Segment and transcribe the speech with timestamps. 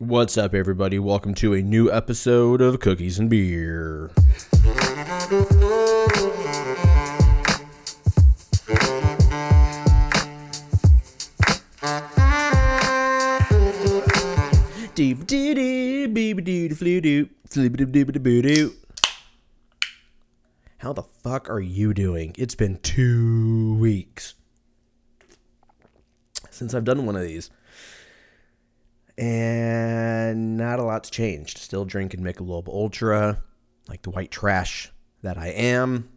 [0.00, 0.98] What's up, everybody?
[0.98, 4.10] Welcome to a new episode of Cookies and Beer.
[14.94, 15.18] Deep.
[20.78, 22.34] How the fuck are you doing?
[22.38, 24.34] It's been two weeks
[26.48, 27.50] since I've done one of these.
[29.20, 31.58] And not a lot's changed.
[31.58, 33.42] Still drinking Michelob Ultra,
[33.86, 34.90] like the white trash
[35.22, 36.08] that I am.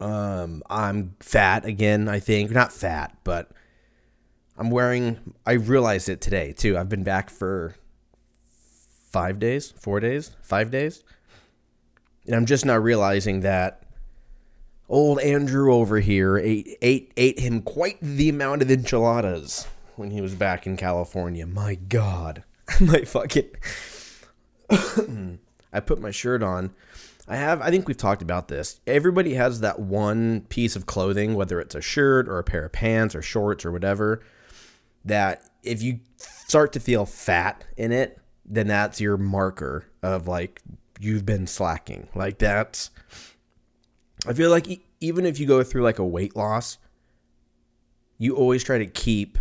[0.00, 2.50] Um, I'm fat again, I think.
[2.50, 3.52] Not fat, but
[4.58, 6.76] I'm wearing I realized it today too.
[6.76, 7.74] I've been back for
[9.10, 11.04] 5 days, 4 days, 5 days.
[12.26, 13.82] And I'm just now realizing that
[14.90, 20.20] old Andrew over here ate ate ate him quite the amount of enchiladas when he
[20.20, 21.46] was back in California.
[21.46, 22.44] My God,
[22.80, 23.50] my fucking.
[25.72, 26.72] I put my shirt on.
[27.26, 27.60] I have.
[27.62, 28.80] I think we've talked about this.
[28.86, 32.72] Everybody has that one piece of clothing, whether it's a shirt or a pair of
[32.72, 34.22] pants or shorts or whatever,
[35.04, 40.60] that if you start to feel fat in it, then that's your marker of like
[41.00, 42.08] you've been slacking.
[42.14, 42.90] Like that's
[44.26, 46.78] I feel like even if you go through like a weight loss,
[48.18, 49.38] you always try to keep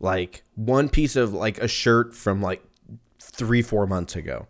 [0.00, 2.64] like one piece of like a shirt from like
[3.20, 4.48] 3 4 months ago.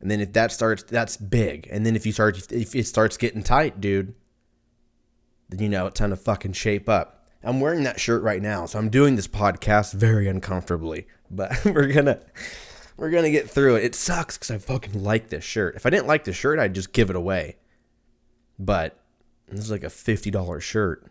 [0.00, 1.68] And then if that starts that's big.
[1.70, 4.14] And then if you start if it starts getting tight, dude,
[5.48, 7.26] then you know it's time to fucking shape up.
[7.42, 11.92] I'm wearing that shirt right now, so I'm doing this podcast very uncomfortably, but we're
[11.92, 12.20] gonna
[12.96, 13.84] we're gonna get through it.
[13.84, 15.76] It sucks because I fucking like this shirt.
[15.76, 17.56] If I didn't like the shirt, I'd just give it away.
[18.58, 18.98] But
[19.46, 21.10] this is like a fifty dollar shirt.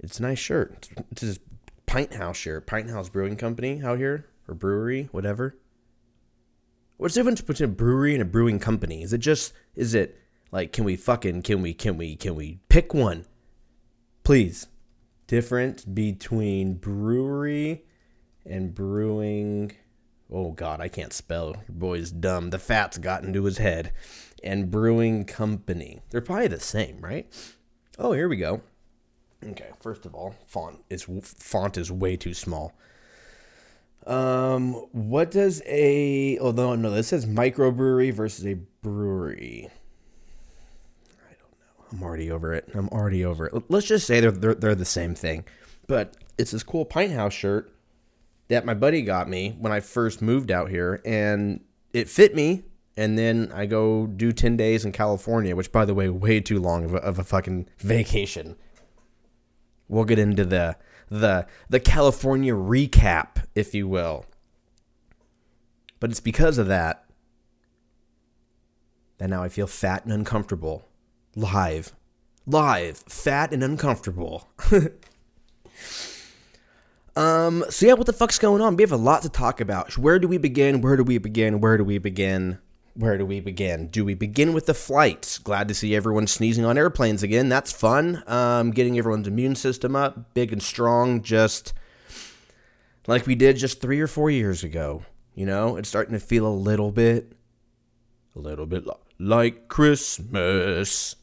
[0.00, 0.88] It's a nice shirt.
[1.10, 1.38] It's, this
[1.86, 5.56] Pint House shirt, Pint House Brewing Company out here or brewery, whatever.
[6.96, 9.02] What's the difference between a brewery and a brewing company?
[9.02, 10.18] Is it just is it
[10.50, 13.26] like can we fucking can we can we can we pick one?
[14.24, 14.66] Please.
[15.26, 17.84] Difference between brewery
[18.44, 19.72] and brewing.
[20.30, 21.56] Oh God, I can't spell.
[21.68, 22.50] Your boy's dumb.
[22.50, 23.92] The fat's got into his head.
[24.42, 26.00] And brewing company.
[26.10, 27.26] They're probably the same, right?
[27.98, 28.62] Oh, here we go.
[29.50, 32.72] Okay, first of all, font is font is way too small.
[34.06, 36.38] Um, what does a?
[36.38, 39.68] Oh no, no, this says microbrewery versus a brewery.
[41.18, 41.86] I don't know.
[41.92, 42.68] I'm already over it.
[42.74, 43.64] I'm already over it.
[43.68, 45.44] Let's just say they're they're, they're the same thing.
[45.86, 47.72] But it's this cool Pint House shirt
[48.48, 51.60] that my buddy got me when I first moved out here, and
[51.92, 52.64] it fit me.
[52.98, 56.58] And then I go do ten days in California, which, by the way, way too
[56.58, 58.56] long of a, of a fucking vacation.
[59.88, 60.76] We'll get into the
[61.08, 64.26] the the California recap, if you will.
[66.00, 67.06] But it's because of that
[69.18, 70.88] that now I feel fat and uncomfortable.
[71.34, 71.92] Live.
[72.46, 72.98] Live.
[73.08, 74.48] Fat and uncomfortable.
[77.16, 78.76] um, so yeah, what the fuck's going on?
[78.76, 79.96] We have a lot to talk about.
[79.96, 80.80] Where do we begin?
[80.80, 81.60] Where do we begin?
[81.60, 82.58] Where do we begin?
[82.96, 83.88] Where do we begin?
[83.88, 85.36] Do we begin with the flights?
[85.36, 87.50] Glad to see everyone sneezing on airplanes again.
[87.50, 88.22] That's fun.
[88.26, 91.74] Um, getting everyone's immune system up, big and strong, just
[93.06, 95.04] like we did just three or four years ago.
[95.34, 97.32] You know, it's starting to feel a little bit,
[98.34, 98.86] a little bit
[99.18, 101.16] like Christmas.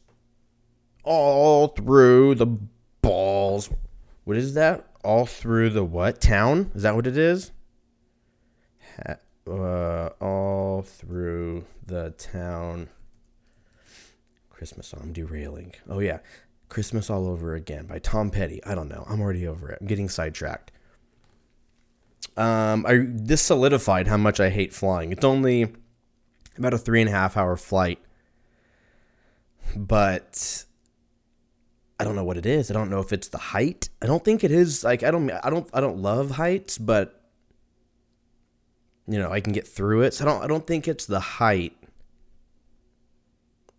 [1.02, 2.46] All through the
[3.02, 3.68] balls.
[4.22, 4.86] What is that?
[5.02, 6.20] All through the what?
[6.20, 6.70] Town?
[6.76, 7.50] Is that what it is?
[8.96, 9.16] Ha-
[9.48, 12.88] uh, all through the town.
[14.50, 15.00] Christmas song.
[15.02, 15.74] I'm derailing.
[15.88, 16.18] Oh yeah,
[16.68, 18.62] Christmas all over again by Tom Petty.
[18.64, 19.04] I don't know.
[19.08, 19.78] I'm already over it.
[19.80, 20.72] I'm getting sidetracked.
[22.36, 25.12] Um, I this solidified how much I hate flying.
[25.12, 25.72] It's only
[26.56, 27.98] about a three and a half hour flight,
[29.76, 30.64] but
[31.98, 32.70] I don't know what it is.
[32.70, 33.88] I don't know if it's the height.
[34.02, 34.82] I don't think it is.
[34.82, 35.30] Like I don't.
[35.30, 35.68] I don't.
[35.72, 37.23] I don't love heights, but
[39.06, 40.14] you know, I can get through it.
[40.14, 41.76] So I don't I don't think it's the height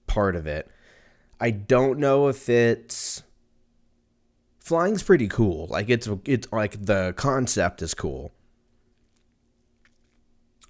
[0.08, 0.70] part of it.
[1.40, 3.24] I don't know if it's
[4.60, 5.68] flying's pretty cool.
[5.68, 8.32] Like it's it's like the concept is cool.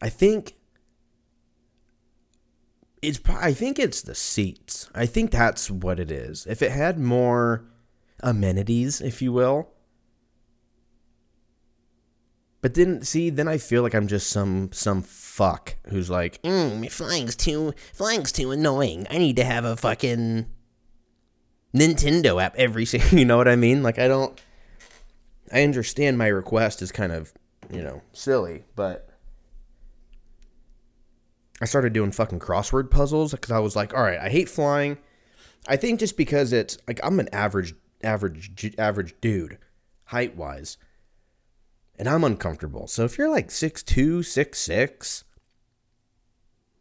[0.02, 0.56] I think
[3.02, 4.90] it's I think it's the seats.
[4.96, 6.48] I think that's what it is.
[6.48, 7.66] If it had more
[8.22, 9.70] amenities, if you will,
[12.66, 16.92] but then see, then I feel like I'm just some some fuck who's like, mm,
[16.92, 19.06] flying's too flying's too annoying.
[19.12, 20.48] I need to have a fucking
[21.76, 23.08] Nintendo app every single.
[23.20, 23.84] You know what I mean?
[23.84, 24.42] Like I don't.
[25.54, 27.36] I understand my request is kind of,
[27.72, 29.10] you know, silly, but
[31.62, 34.98] I started doing fucking crossword puzzles because I was like, all right, I hate flying.
[35.68, 39.60] I think just because it's like I'm an average, average, average dude,
[40.06, 40.80] height wise,
[41.98, 42.88] and I'm uncomfortable.
[42.88, 45.24] So if you're like six two, six six,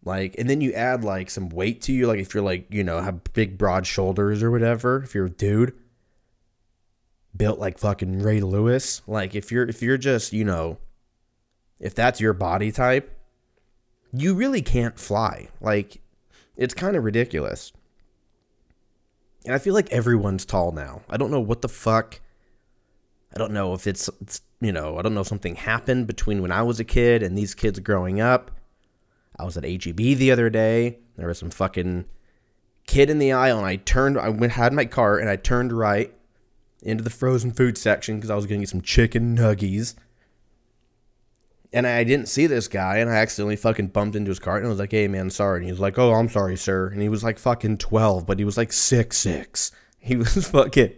[0.04, 2.84] like, and then you add like some weight to you, like if you're like you
[2.84, 5.74] know have big broad shoulders or whatever, if you're a dude
[7.36, 10.78] built like fucking Ray Lewis, like if you're if you're just you know,
[11.80, 13.14] if that's your body type
[14.16, 15.48] you really can't fly.
[15.60, 16.00] Like,
[16.56, 17.72] it's kind of ridiculous.
[19.44, 21.02] And I feel like everyone's tall now.
[21.10, 22.20] I don't know what the fuck.
[23.34, 26.40] I don't know if it's, it's, you know, I don't know if something happened between
[26.40, 28.50] when I was a kid and these kids growing up.
[29.38, 30.98] I was at HEB the other day.
[31.16, 32.04] There was some fucking
[32.86, 35.72] kid in the aisle, and I turned, I went, had my cart, and I turned
[35.72, 36.14] right
[36.82, 39.94] into the frozen food section because I was to get some chicken nuggies
[41.74, 44.64] and I didn't see this guy, and I accidentally fucking bumped into his car, and
[44.64, 47.02] I was like, "Hey, man, sorry." And he was like, "Oh, I'm sorry, sir." And
[47.02, 49.72] he was like fucking twelve, but he was like six six.
[49.98, 50.92] He was fucking,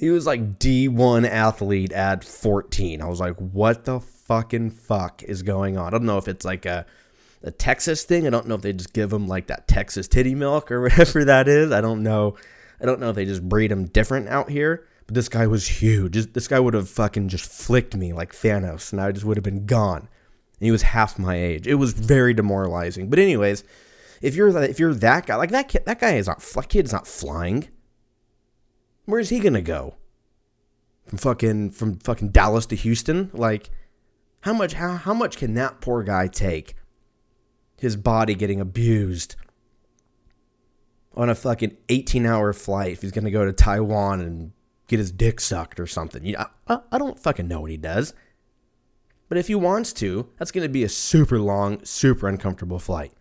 [0.00, 3.02] he was like D one athlete at fourteen.
[3.02, 6.44] I was like, "What the fucking fuck is going on?" I don't know if it's
[6.44, 6.86] like a
[7.42, 8.26] a Texas thing.
[8.26, 11.26] I don't know if they just give him like that Texas titty milk or whatever
[11.26, 11.70] that is.
[11.70, 12.36] I don't know.
[12.80, 14.86] I don't know if they just breed them different out here.
[15.06, 16.32] But this guy was huge.
[16.32, 19.44] This guy would have fucking just flicked me like Thanos, and I just would have
[19.44, 20.00] been gone.
[20.00, 21.66] And he was half my age.
[21.66, 23.10] It was very demoralizing.
[23.10, 23.64] But anyways,
[24.22, 26.68] if you're that, if you're that guy, like that kid, that guy is not that
[26.70, 27.68] kid is not flying.
[29.04, 29.94] Where's he gonna go?
[31.06, 33.30] From fucking from fucking Dallas to Houston?
[33.32, 33.70] Like,
[34.40, 36.76] how much how how much can that poor guy take?
[37.78, 39.36] His body getting abused
[41.14, 44.52] on a fucking 18 hour flight if he's gonna go to Taiwan and
[44.86, 46.24] get his dick sucked or something.
[46.24, 48.12] You know, I, I don't fucking know what he does.
[49.28, 53.12] But if he wants to, that's to be a super long, super uncomfortable flight.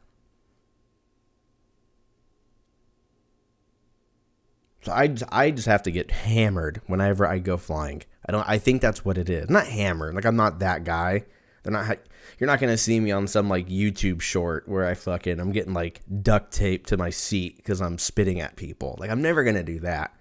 [4.82, 8.04] So I just, I just have to get hammered whenever I go flying.
[8.26, 8.48] I don't.
[8.48, 9.50] I think that's what it is.
[9.50, 10.16] Not hammered.
[10.16, 11.26] Like I'm not that guy.
[11.64, 11.98] They're not.
[12.38, 15.74] You're not gonna see me on some like YouTube short where I fucking I'm getting
[15.74, 18.96] like duct tape to my seat because I'm spitting at people.
[19.00, 20.14] Like I'm never gonna do that.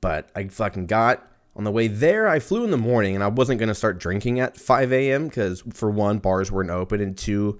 [0.00, 2.28] But I fucking got on the way there.
[2.28, 5.26] I flew in the morning and I wasn't going to start drinking at 5 a.m.
[5.26, 7.58] because, for one, bars weren't open, and two,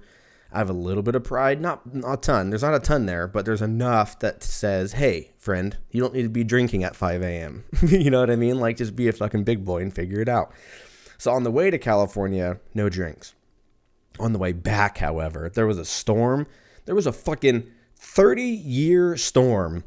[0.51, 1.61] I have a little bit of pride.
[1.61, 2.49] Not, a ton.
[2.49, 6.23] There's not a ton there, but there's enough that says, hey, friend, you don't need
[6.23, 7.65] to be drinking at 5 a.m.
[7.87, 8.59] you know what I mean?
[8.59, 10.51] Like, just be a fucking big boy and figure it out.
[11.19, 13.35] So on the way to California, no drinks.
[14.19, 16.47] On the way back, however, there was a storm.
[16.85, 19.83] There was a fucking 30 year storm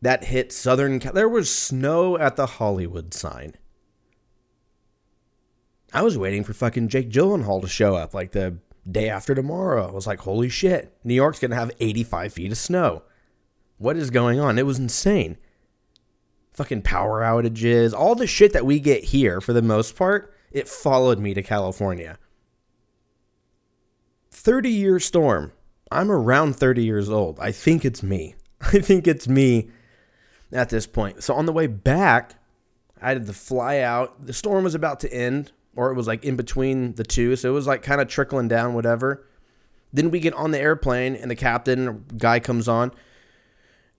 [0.00, 3.56] that hit Southern Cal- There was snow at the Hollywood sign.
[5.96, 9.88] I was waiting for fucking Jake Gyllenhaal to show up like the day after tomorrow.
[9.88, 13.02] I was like, holy shit, New York's gonna have 85 feet of snow.
[13.78, 14.58] What is going on?
[14.58, 15.38] It was insane.
[16.52, 20.68] Fucking power outages, all the shit that we get here for the most part, it
[20.68, 22.18] followed me to California.
[24.30, 25.52] 30 year storm.
[25.90, 27.40] I'm around 30 years old.
[27.40, 28.34] I think it's me.
[28.60, 29.70] I think it's me
[30.52, 31.22] at this point.
[31.22, 32.34] So on the way back,
[33.00, 34.26] I had to fly out.
[34.26, 37.36] The storm was about to end, or it was like in between the two.
[37.36, 39.26] So it was like kind of trickling down, whatever.
[39.92, 42.92] Then we get on the airplane, and the captain guy comes on.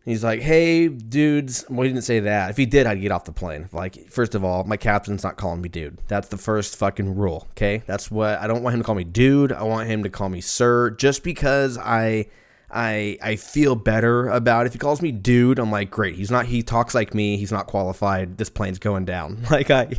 [0.06, 2.50] He's like, "Hey, dudes." Well, he didn't say that.
[2.50, 3.68] If he did, I'd get off the plane.
[3.74, 6.00] Like, first of all, my captain's not calling me dude.
[6.08, 7.48] That's the first fucking rule.
[7.52, 9.52] Okay, that's what I don't want him to call me dude.
[9.52, 12.28] I want him to call me sir, just because I
[12.70, 14.68] I I feel better about it.
[14.68, 16.16] If he calls me dude, I'm like, great.
[16.16, 16.46] He's not.
[16.48, 17.38] He talks like me.
[17.38, 18.38] He's not qualified.
[18.38, 19.46] This plane's going down.
[19.50, 19.90] Like I,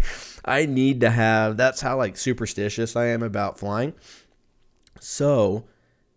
[0.44, 1.56] I need to have.
[1.56, 3.94] That's how like superstitious I am about flying.
[5.00, 5.64] So,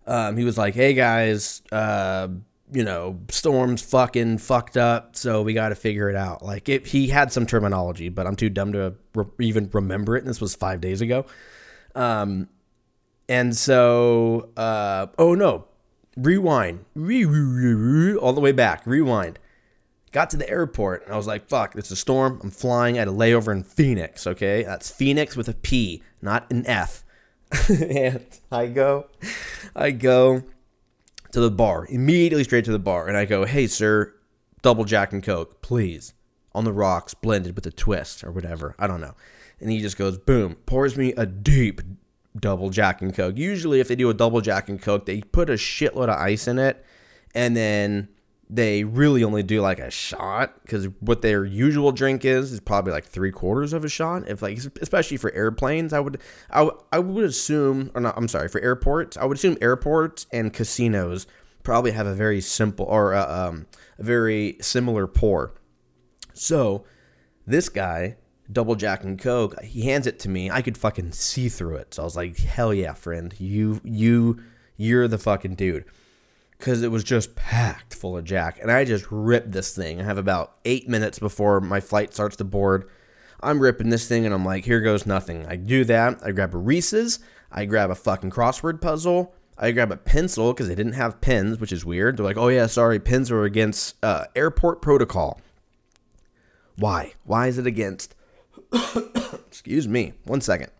[0.05, 2.27] um, he was like, hey guys, uh,
[2.71, 6.43] you know, storm's fucking fucked up, so we got to figure it out.
[6.43, 10.19] Like, if he had some terminology, but I'm too dumb to re- even remember it.
[10.19, 11.25] And this was five days ago.
[11.95, 12.47] Um,
[13.27, 15.65] and so, uh, oh no,
[16.17, 19.39] rewind, all the way back, rewind.
[20.11, 22.39] Got to the airport and I was like, fuck, it's a storm.
[22.43, 24.63] I'm flying at a layover in Phoenix, okay?
[24.63, 27.05] That's Phoenix with a P, not an F.
[27.69, 29.07] and I go,
[29.75, 30.43] I go
[31.31, 34.13] to the bar, immediately straight to the bar, and I go, hey, sir,
[34.61, 36.13] double Jack and Coke, please.
[36.53, 38.75] On the rocks, blended with a twist or whatever.
[38.77, 39.15] I don't know.
[39.61, 41.81] And he just goes, boom, pours me a deep,
[42.39, 43.37] double Jack and Coke.
[43.37, 46.47] Usually, if they do a double Jack and Coke, they put a shitload of ice
[46.47, 46.83] in it
[47.33, 48.09] and then
[48.49, 52.91] they really only do like a shot because what their usual drink is is probably
[52.91, 54.27] like three quarters of a shot.
[54.27, 56.19] If like especially for airplanes, I would
[56.49, 58.17] I, I would assume or not.
[58.17, 59.15] I'm sorry for airports.
[59.15, 61.27] I would assume airports and casinos
[61.63, 65.53] probably have a very simple or uh, um, a very similar pour.
[66.33, 66.83] So
[67.47, 68.17] this guy
[68.51, 71.93] double jack and coke he hands it to me i could fucking see through it
[71.93, 74.37] so i was like hell yeah friend you you
[74.77, 75.85] you're the fucking dude
[76.61, 78.59] because it was just packed full of Jack.
[78.61, 79.99] And I just ripped this thing.
[79.99, 82.87] I have about eight minutes before my flight starts to board.
[83.41, 85.45] I'm ripping this thing and I'm like, here goes nothing.
[85.47, 86.19] I do that.
[86.23, 87.19] I grab a Reese's.
[87.51, 89.33] I grab a fucking crossword puzzle.
[89.57, 92.17] I grab a pencil because they didn't have pens, which is weird.
[92.17, 95.41] They're like, oh yeah, sorry, pens are against uh, airport protocol.
[96.77, 97.13] Why?
[97.23, 98.15] Why is it against?
[99.47, 100.13] Excuse me.
[100.25, 100.71] One second.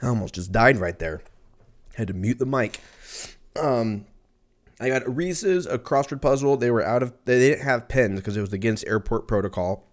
[0.00, 1.22] I almost just died right there.
[1.96, 2.80] Had to mute the mic.
[3.56, 4.06] Um,
[4.80, 6.56] I got a Reese's, a crossword puzzle.
[6.56, 9.84] They were out of, they didn't have pens because it was against airport protocol.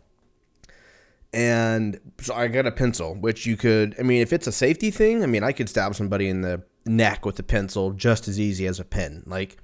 [1.33, 4.91] And so I got a pencil, which you could, I mean, if it's a safety
[4.91, 8.39] thing, I mean, I could stab somebody in the neck with a pencil just as
[8.39, 9.23] easy as a pen.
[9.25, 9.57] Like,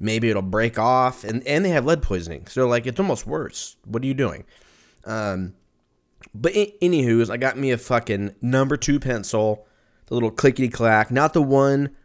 [0.00, 1.24] maybe it'll break off.
[1.24, 2.46] And, and they have lead poisoning.
[2.46, 3.76] So, like, it's almost worse.
[3.84, 4.44] What are you doing?
[5.04, 5.54] Um,
[6.34, 9.66] but anywho, I got me a fucking number two pencil,
[10.06, 11.96] the little clickety clack, not the one.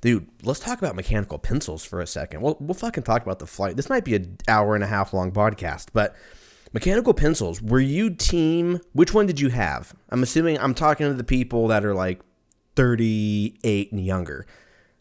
[0.00, 2.40] Dude, let's talk about mechanical pencils for a second.
[2.42, 3.76] We'll, we'll fucking talk about the flight.
[3.76, 6.16] This might be an hour and a half long podcast, but
[6.72, 9.94] mechanical pencils, were you team, which one did you have?
[10.10, 12.20] I'm assuming I'm talking to the people that are like
[12.74, 14.46] 38 and younger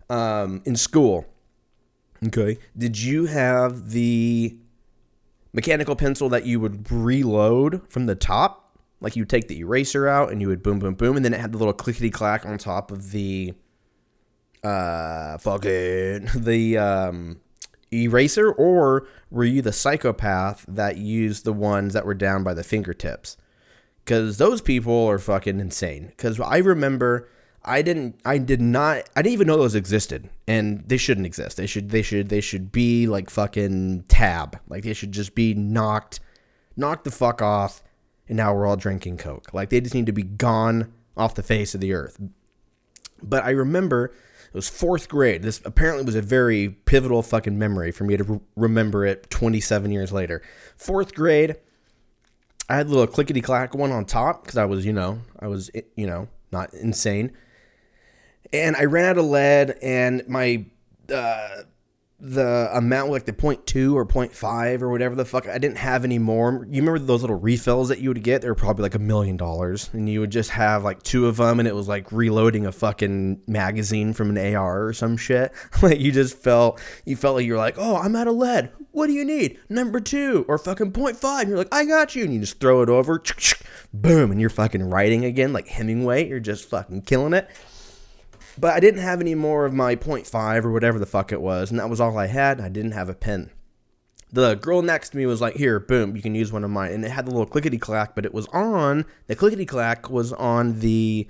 [0.10, 1.26] um, in school.
[2.28, 2.60] Okay.
[2.78, 4.58] Did you have the
[5.54, 8.78] mechanical pencil that you would reload from the top.
[9.00, 11.40] Like you take the eraser out and you would boom, boom, boom, and then it
[11.40, 13.54] had the little clickety clack on top of the
[14.63, 17.42] uh fucking the um
[17.92, 22.63] eraser, or were you the psychopath that used the ones that were down by the
[22.63, 23.38] fingertips?
[24.06, 26.08] Because those people are fucking insane.
[26.08, 27.28] Because I remember
[27.63, 31.58] I didn't I did not I didn't even know those existed and they shouldn't exist.
[31.58, 34.60] They should they should they should be like fucking tab.
[34.68, 36.20] Like they should just be knocked
[36.75, 37.84] knocked the fuck off
[38.27, 39.53] and now we're all drinking coke.
[39.53, 42.20] Like they just need to be gone off the face of the earth.
[43.22, 45.44] But I remember it was 4th grade.
[45.44, 49.91] This apparently was a very pivotal fucking memory for me to re- remember it 27
[49.91, 50.41] years later.
[50.80, 51.58] 4th grade
[52.68, 55.46] I had a little clickety clack one on top cuz I was, you know, I
[55.46, 57.32] was you know, not insane
[58.53, 60.65] and I ran out of lead, and my
[61.13, 61.63] uh,
[62.22, 66.20] the amount like the 0.2 or 0.5 or whatever the fuck I didn't have any
[66.20, 66.67] more.
[66.70, 68.43] You remember those little refills that you would get?
[68.43, 71.38] They were probably like a million dollars, and you would just have like two of
[71.38, 75.51] them, and it was like reloading a fucking magazine from an AR or some shit.
[75.81, 78.72] like you just felt you felt like you're like, oh, I'm out of lead.
[78.91, 79.60] What do you need?
[79.67, 81.39] Number two or fucking 0.5.
[81.39, 83.24] And you're like, I got you, and you just throw it over,
[83.93, 86.27] boom, and you're fucking writing again like Hemingway.
[86.27, 87.50] You're just fucking killing it.
[88.58, 91.72] But I didn't have any more of my 0.5 or whatever the fuck it was,
[91.72, 92.60] and that was all I had.
[92.60, 93.50] I didn't have a pen.
[94.34, 96.93] The girl next to me was like, "Here, boom, you can use one of mine,"
[96.93, 100.31] and it had the little clickety clack, but it was on the clickety clack was
[100.34, 101.27] on the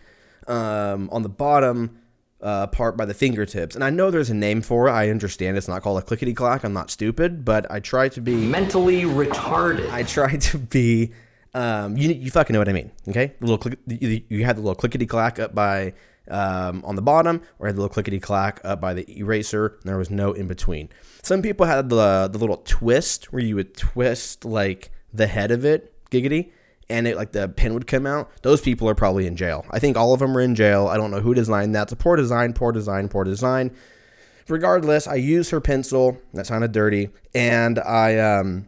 [0.48, 1.98] um, on the bottom
[2.42, 3.76] uh, part by the fingertips.
[3.76, 4.92] And I know there's a name for it.
[4.92, 6.64] I understand it's not called a clickety clack.
[6.64, 9.90] I'm not stupid, but I try to be mentally retarded.
[9.92, 11.12] I try to be.
[11.54, 13.34] Um, you you fucking know what I mean, okay?
[13.40, 15.94] The little click, you, you had the little clickety clack up by
[16.30, 19.80] um, on the bottom, or had the little clickety clack up by the eraser.
[19.84, 20.90] there was no in between.
[21.24, 25.66] Some people had the the little twist where you would twist like the head of
[25.66, 26.52] it, giggity,
[26.90, 28.30] and it like the pin would come out.
[28.44, 29.66] Those people are probably in jail.
[29.72, 30.88] I think all of them are in jail.
[30.88, 31.84] I don't know who designed that.
[31.84, 33.72] It's a poor design, poor design, poor design.
[34.48, 36.20] Regardless, I used her pencil.
[36.34, 38.68] That sounded dirty, and I um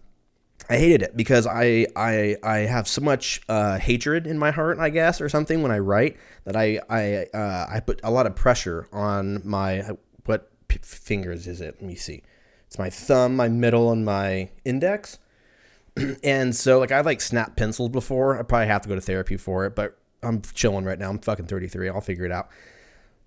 [0.70, 4.80] I hated it because I I I have so much uh, hatred in my heart,
[4.80, 8.26] I guess, or something when I write that I I uh, I put a lot
[8.26, 9.84] of pressure on my
[10.26, 11.76] what p- fingers is it?
[11.80, 12.24] Let me see.
[12.68, 15.20] It's my thumb, my middle, and my index.
[16.24, 18.40] and so like I've like snapped pencils before.
[18.40, 21.10] I probably have to go to therapy for it, but I'm chilling right now.
[21.10, 21.90] I'm fucking 33.
[21.90, 22.50] I'll figure it out.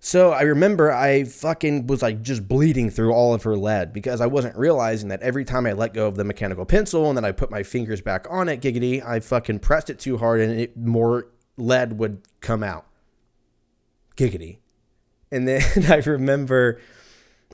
[0.06, 4.20] So I remember I fucking was like just bleeding through all of her lead because
[4.20, 7.24] I wasn't realizing that every time I let go of the mechanical pencil and then
[7.24, 10.60] I put my fingers back on it, giggity, I fucking pressed it too hard and
[10.60, 12.86] it more lead would come out.
[14.16, 14.58] Giggity.
[15.32, 16.80] And then I remember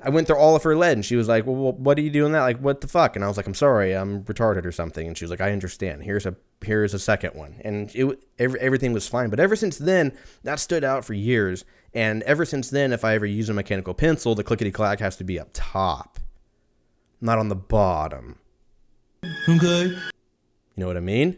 [0.04, 2.10] I went through all of her lead and she was like, Well, what are you
[2.10, 2.42] doing that?
[2.42, 3.16] Like, what the fuck?
[3.16, 5.06] And I was like, I'm sorry, I'm retarded or something.
[5.06, 6.02] And she was like, I understand.
[6.02, 7.62] Here's a here's a second one.
[7.64, 9.30] And it every, everything was fine.
[9.30, 13.14] But ever since then, that stood out for years And ever since then, if I
[13.14, 16.18] ever use a mechanical pencil, the clickety clack has to be up top,
[17.20, 18.38] not on the bottom.
[19.48, 19.86] Okay.
[19.86, 20.00] You
[20.76, 21.36] know what I mean?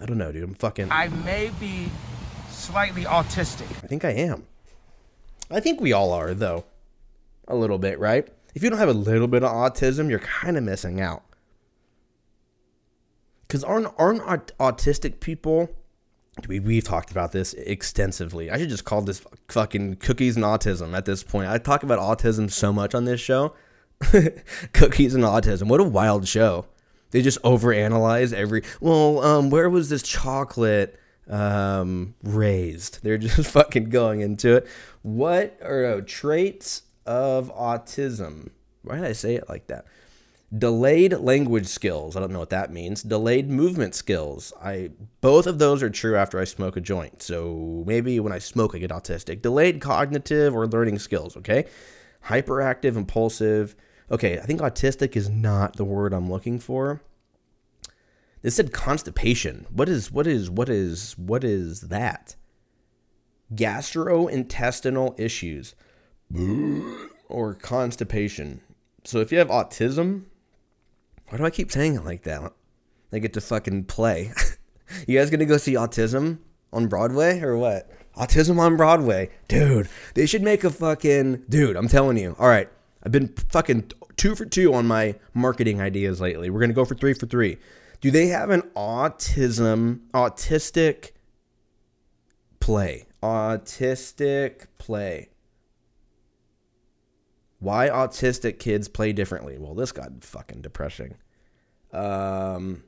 [0.00, 0.44] I don't know, dude.
[0.44, 0.90] I'm fucking.
[0.90, 1.88] I may be
[2.50, 3.70] slightly autistic.
[3.82, 4.46] I think I am.
[5.50, 6.64] I think we all are, though.
[7.48, 8.26] A little bit, right?
[8.54, 11.24] If you don't have a little bit of autism, you're kind of missing out.
[13.42, 15.68] Because aren't, aren't aut- autistic people.
[16.48, 18.50] We, we've talked about this extensively.
[18.50, 21.48] I should just call this fucking cookies and autism at this point.
[21.48, 23.54] I talk about autism so much on this show.
[24.72, 25.68] cookies and autism.
[25.68, 26.66] What a wild show.
[27.10, 28.62] They just overanalyze every.
[28.80, 30.98] Well, um, where was this chocolate
[31.28, 33.02] um, raised?
[33.02, 34.66] They're just fucking going into it.
[35.02, 38.50] What are uh, traits of autism?
[38.82, 39.84] Why did I say it like that?
[40.56, 42.16] Delayed language skills.
[42.16, 43.02] I don't know what that means.
[43.02, 44.52] Delayed movement skills.
[44.62, 47.22] I both of those are true after I smoke a joint.
[47.22, 49.42] So maybe when I smoke I get autistic.
[49.42, 51.64] Delayed cognitive or learning skills, okay?
[52.26, 53.74] Hyperactive, impulsive.
[54.10, 57.00] Okay, I think autistic is not the word I'm looking for.
[58.42, 59.66] This said constipation.
[59.70, 62.36] What is what is what is what is that?
[63.54, 65.74] Gastrointestinal issues
[67.28, 68.60] or constipation.
[69.04, 70.24] So if you have autism,
[71.28, 72.52] why do I keep saying it like that?
[73.12, 74.32] I get to fucking play.
[75.06, 76.38] you guys gonna go see Autism
[76.72, 77.90] on Broadway or what?
[78.16, 79.30] Autism on Broadway.
[79.48, 81.44] Dude, they should make a fucking.
[81.48, 82.36] Dude, I'm telling you.
[82.38, 82.68] All right.
[83.02, 86.50] I've been fucking two for two on my marketing ideas lately.
[86.50, 87.58] We're gonna go for three for three.
[88.00, 91.12] Do they have an autism, autistic
[92.60, 93.06] play?
[93.22, 95.30] Autistic play.
[97.64, 99.56] Why autistic kids play differently?
[99.58, 101.14] Well, this got fucking depressing.
[101.94, 102.84] Um,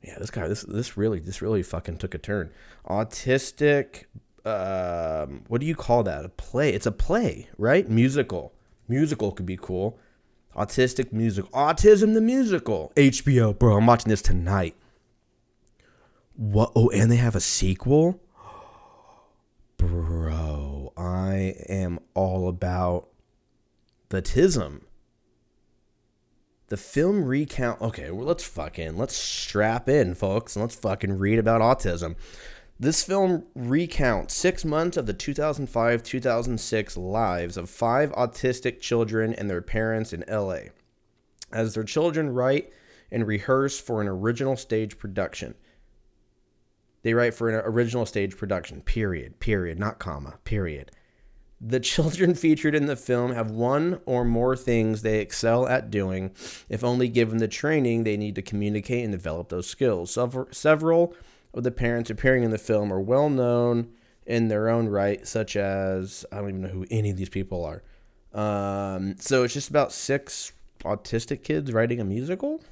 [0.00, 2.52] yeah, this guy, this this really, this really fucking took a turn.
[2.88, 4.04] Autistic.
[4.44, 6.24] Um, what do you call that?
[6.24, 6.72] A play?
[6.72, 7.88] It's a play, right?
[7.88, 8.52] Musical.
[8.86, 9.98] Musical could be cool.
[10.54, 11.46] Autistic music.
[11.46, 12.92] Autism the musical.
[12.94, 13.76] HBO, bro.
[13.76, 14.76] I'm watching this tonight.
[16.36, 16.70] What?
[16.76, 18.20] Oh, and they have a sequel.
[19.78, 20.53] Bro,
[21.04, 23.08] I am all about
[24.08, 24.82] the tism.
[26.68, 27.80] The film recount.
[27.80, 32.16] Okay, well, let's fucking let's strap in, folks, and let's fucking read about autism.
[32.80, 39.48] This film recounts six months of the 2005 2006 lives of five autistic children and
[39.48, 40.70] their parents in LA
[41.52, 42.72] as their children write
[43.12, 45.54] and rehearse for an original stage production.
[47.04, 50.90] They write for an original stage production, period, period, not comma, period.
[51.60, 56.30] The children featured in the film have one or more things they excel at doing
[56.70, 60.18] if only given the training they need to communicate and develop those skills.
[60.50, 61.14] Several
[61.52, 63.92] of the parents appearing in the film are well known
[64.24, 67.66] in their own right, such as I don't even know who any of these people
[67.66, 67.82] are.
[68.32, 70.52] Um, so it's just about six
[70.84, 72.62] autistic kids writing a musical.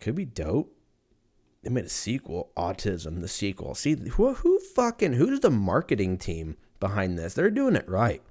[0.00, 0.74] Could be dope.
[1.68, 3.74] They made a sequel, Autism, the sequel.
[3.74, 7.34] See who who fucking who's the marketing team behind this?
[7.34, 8.22] They're doing it right.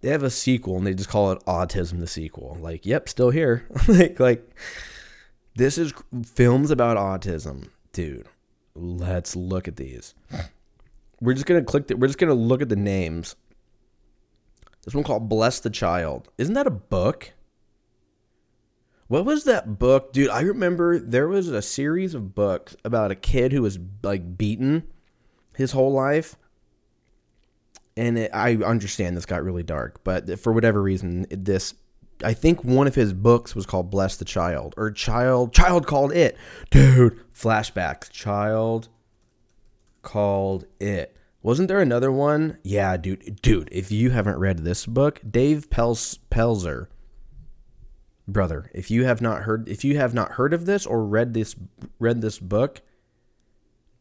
[0.00, 2.56] They have a sequel and they just call it Autism the sequel.
[2.60, 3.66] Like, yep, still here.
[3.88, 4.54] like like
[5.56, 5.92] this is
[6.24, 8.28] films about autism, dude.
[8.76, 10.14] Let's look at these.
[11.20, 11.88] We're just gonna click.
[11.88, 13.34] The, we're just gonna look at the names.
[14.84, 17.32] This one called "Bless the Child." Isn't that a book?
[19.08, 20.28] What was that book, dude?
[20.28, 24.84] I remember there was a series of books about a kid who was like beaten
[25.56, 26.36] his whole life.
[27.96, 31.74] And it, I understand this got really dark, but for whatever reason, this
[32.22, 36.12] I think one of his books was called Bless the Child or Child Child called
[36.12, 36.36] it.
[36.70, 38.10] Dude, flashbacks.
[38.10, 38.88] Child
[40.02, 41.16] called it.
[41.42, 42.58] Wasn't there another one?
[42.62, 43.40] Yeah, dude.
[43.40, 46.88] Dude, if you haven't read this book, Dave Pels- Pelzer
[48.28, 51.34] brother, if you have not heard if you have not heard of this or read
[51.34, 51.56] this
[51.98, 52.82] read this book,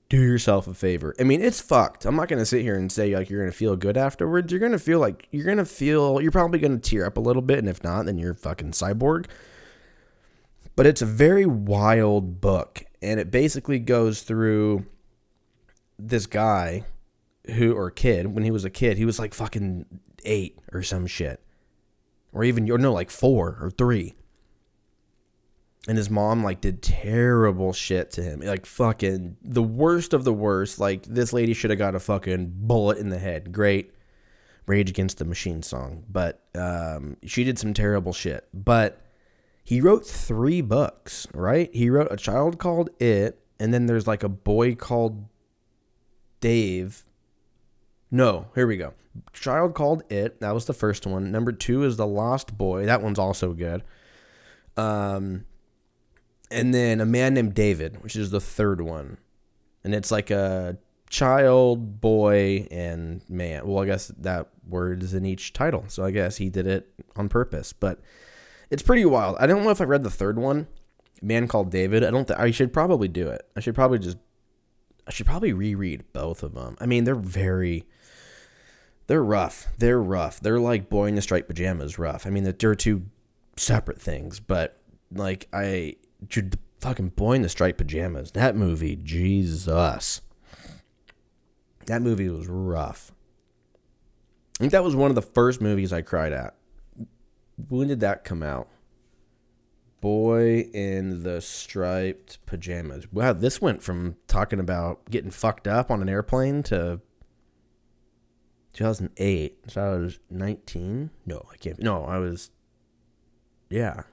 [0.10, 1.16] do yourself a favor.
[1.20, 2.06] I mean, it's fucked.
[2.06, 4.52] I'm not going to sit here and say like you're going to feel good afterwards.
[4.52, 7.18] You're going to feel like you're going to feel you're probably going to tear up
[7.18, 9.26] a little bit and if not, then you're fucking cyborg.
[10.76, 14.86] But it's a very wild book and it basically goes through
[15.98, 16.84] this guy
[17.56, 19.86] who or kid when he was a kid, he was like fucking
[20.24, 21.42] 8 or some shit.
[22.38, 24.14] Or even or no like 4 or 3
[25.88, 28.42] and his mom like did terrible shit to him.
[28.42, 32.54] Like fucking the worst of the worst like this lady should have got a fucking
[32.54, 33.54] bullet in the head.
[33.54, 33.94] Great.
[34.66, 36.04] Rage against the machine song.
[36.10, 38.48] But um, she did some terrible shit.
[38.54, 39.02] But
[39.64, 41.74] he wrote three books right?
[41.74, 45.26] He wrote a child called it and then there's like a boy called
[46.42, 47.06] Dave.
[48.12, 48.94] No, here we go.
[49.34, 50.40] Child called it.
[50.42, 51.32] That was the first one.
[51.32, 52.86] Number two is the Lost Boy.
[52.86, 53.84] That one's also good.
[54.76, 55.46] Um,
[56.52, 59.18] and then a man named David, which is the third one,
[59.84, 60.78] and it's like a
[61.10, 63.68] child, boy, and man.
[63.68, 66.88] Well, I guess that word is in each title, so I guess he did it
[67.16, 67.74] on purpose.
[67.74, 68.00] But
[68.70, 69.38] it's pretty wild.
[69.40, 70.68] I don't know if I read the third one,
[71.22, 72.04] Man Called David.
[72.04, 72.30] I don't.
[72.32, 73.48] I should probably do it.
[73.56, 74.18] I should probably just.
[75.08, 76.78] I should probably reread both of them.
[76.80, 77.86] I mean, they're very.
[79.08, 79.68] They're rough.
[79.78, 80.40] They're rough.
[80.42, 82.28] They're like boy in the striped pajamas rough.
[82.28, 83.04] I mean, they're two
[83.56, 84.80] separate things, but
[85.12, 85.96] like I,
[86.28, 88.32] dude, fucking boy in the striped pajamas.
[88.32, 90.22] That movie, Jesus.
[91.86, 93.14] That movie was rough.
[94.58, 96.56] I think that was one of the first movies I cried at.
[97.70, 98.68] When did that come out?
[100.02, 103.12] Boy in the striped pajamas.
[103.12, 107.00] Wow, this went from talking about getting fucked up on an airplane to
[108.78, 109.72] 2008.
[109.72, 111.10] So I was 19?
[111.26, 111.82] No, I can't.
[111.82, 112.52] No, I was.
[113.70, 114.04] Yeah.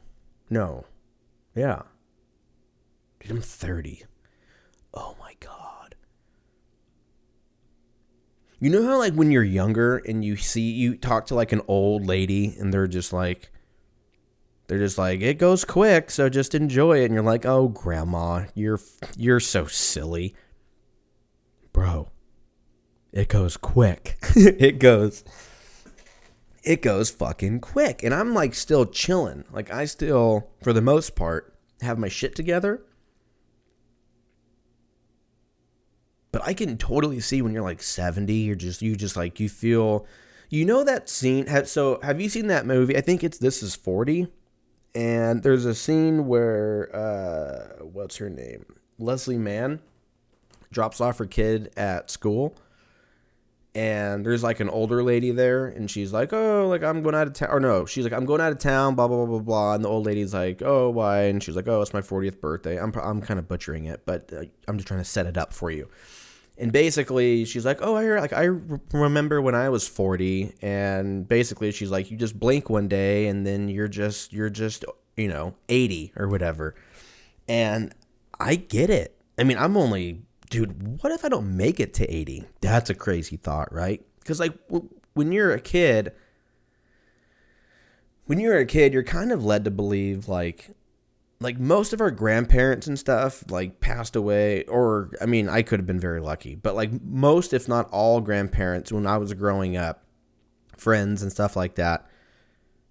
[0.49, 0.87] No.
[1.55, 1.83] Yeah.
[3.21, 4.05] Dude, I'm 30.
[4.95, 5.95] Oh my God.
[8.59, 11.61] You know how, like, when you're younger and you see, you talk to, like, an
[11.69, 13.51] old lady and they're just like,
[14.67, 17.07] they're just like, it goes quick, so just enjoy it.
[17.07, 18.81] And you're like, oh, grandma, you're,
[19.15, 20.35] you're so silly.
[21.75, 22.11] Bro,
[23.15, 24.19] it goes quick.
[24.37, 25.25] it goes,
[26.63, 28.03] it goes fucking quick.
[28.03, 29.45] And I'm like still chilling.
[29.51, 32.83] Like, I still, for the most part, have my shit together.
[36.33, 39.49] But I can totally see when you're like 70, you're just, you just like, you
[39.49, 40.05] feel,
[40.51, 41.47] you know, that scene.
[41.65, 42.97] So, have you seen that movie?
[42.97, 44.27] I think it's This Is 40
[44.95, 48.65] and there's a scene where uh, what's her name
[48.99, 49.81] leslie mann
[50.71, 52.57] drops off her kid at school
[53.75, 57.27] and there's like an older lady there and she's like oh like i'm going out
[57.27, 59.39] of town or no she's like i'm going out of town blah blah blah blah
[59.41, 61.23] blah and the old lady's like oh why?
[61.23, 62.79] And she's like oh it's my 40th birthday.
[62.79, 65.53] I'm, I'm kind of butchering it but uh, i'm just trying to set it up
[65.53, 65.89] for you.
[66.57, 68.45] And basically she's like oh i like i
[68.93, 73.45] remember when i was 40 and basically she's like you just blink one day and
[73.45, 74.85] then you're just you're just
[75.17, 76.77] you know 80 or whatever.
[77.49, 77.93] And
[78.39, 79.21] i get it.
[79.37, 82.95] I mean i'm only dude what if i don't make it to 80 that's a
[82.95, 84.05] crazy thought right?
[84.21, 84.53] Because like
[85.15, 86.13] when you're a kid
[88.27, 90.71] when you're a kid you're kind of led to believe like
[91.41, 95.79] like most of our grandparents and stuff like passed away or i mean i could
[95.79, 99.77] have been very lucky but like most if not all grandparents when i was growing
[99.77, 100.05] up
[100.77, 102.07] friends and stuff like that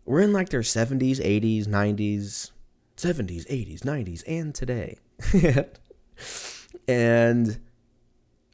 [0.06, 2.52] were in like their 70s 80s 90s
[2.96, 4.98] 70s 80s 90s and today
[6.88, 7.60] and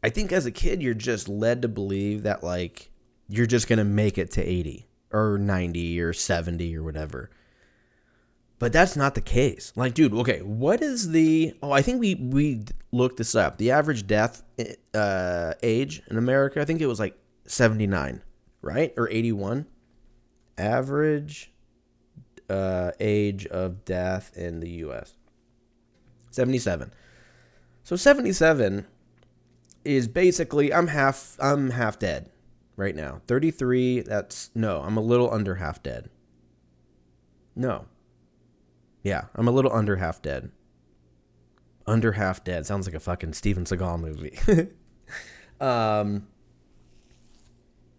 [0.04, 2.92] i think as a kid you're just led to believe that like
[3.28, 7.30] you're just gonna make it to 80 or 90 or 70 or whatever
[8.60, 9.72] but that's not the case.
[9.78, 11.54] Like, dude, okay, what is the?
[11.64, 13.58] Oh, I think we we looked this up.
[13.58, 14.44] The average death
[14.94, 18.22] uh, age in America, I think it was like seventy nine,
[18.62, 19.66] right, or eighty one.
[20.58, 21.54] Average
[22.50, 25.16] uh, age of death in the U.S.
[26.30, 26.92] seventy seven.
[27.90, 28.86] So seventy seven
[29.84, 32.30] is basically I'm half I'm half dead
[32.76, 33.22] right now.
[33.26, 34.02] Thirty three.
[34.02, 36.12] That's no, I'm a little under half dead.
[37.56, 37.88] No,
[39.02, 40.52] yeah, I'm a little under half dead.
[41.88, 44.38] Under half dead sounds like a fucking Steven Seagal movie.
[45.60, 46.28] um,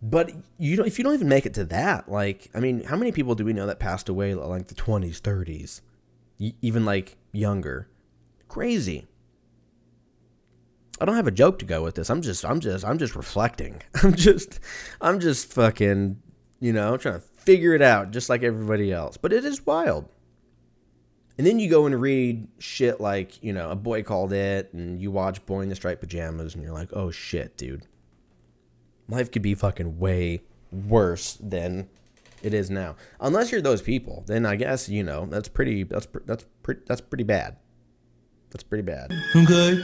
[0.00, 2.94] but you don't, if you don't even make it to that, like, I mean, how
[2.94, 5.80] many people do we know that passed away like the 20s, 30s,
[6.38, 7.88] y- even like younger?
[8.46, 9.08] Crazy.
[11.00, 12.10] I don't have a joke to go with this.
[12.10, 13.82] I'm just, I'm just, I'm just reflecting.
[14.02, 14.60] I'm just,
[15.00, 16.20] I'm just fucking,
[16.60, 19.16] you know, I'm trying to figure it out just like everybody else.
[19.16, 20.08] But it is wild.
[21.38, 25.00] And then you go and read shit like, you know, A Boy Called It, and
[25.00, 27.86] you watch Boy in the Striped Pajamas, and you're like, oh shit, dude.
[29.08, 31.88] Life could be fucking way worse than
[32.42, 32.96] it is now.
[33.20, 37.00] Unless you're those people, then I guess, you know, that's pretty, that's, that's, pretty, that's
[37.00, 37.56] pretty bad.
[38.50, 39.10] That's pretty bad.
[39.34, 39.82] Okay.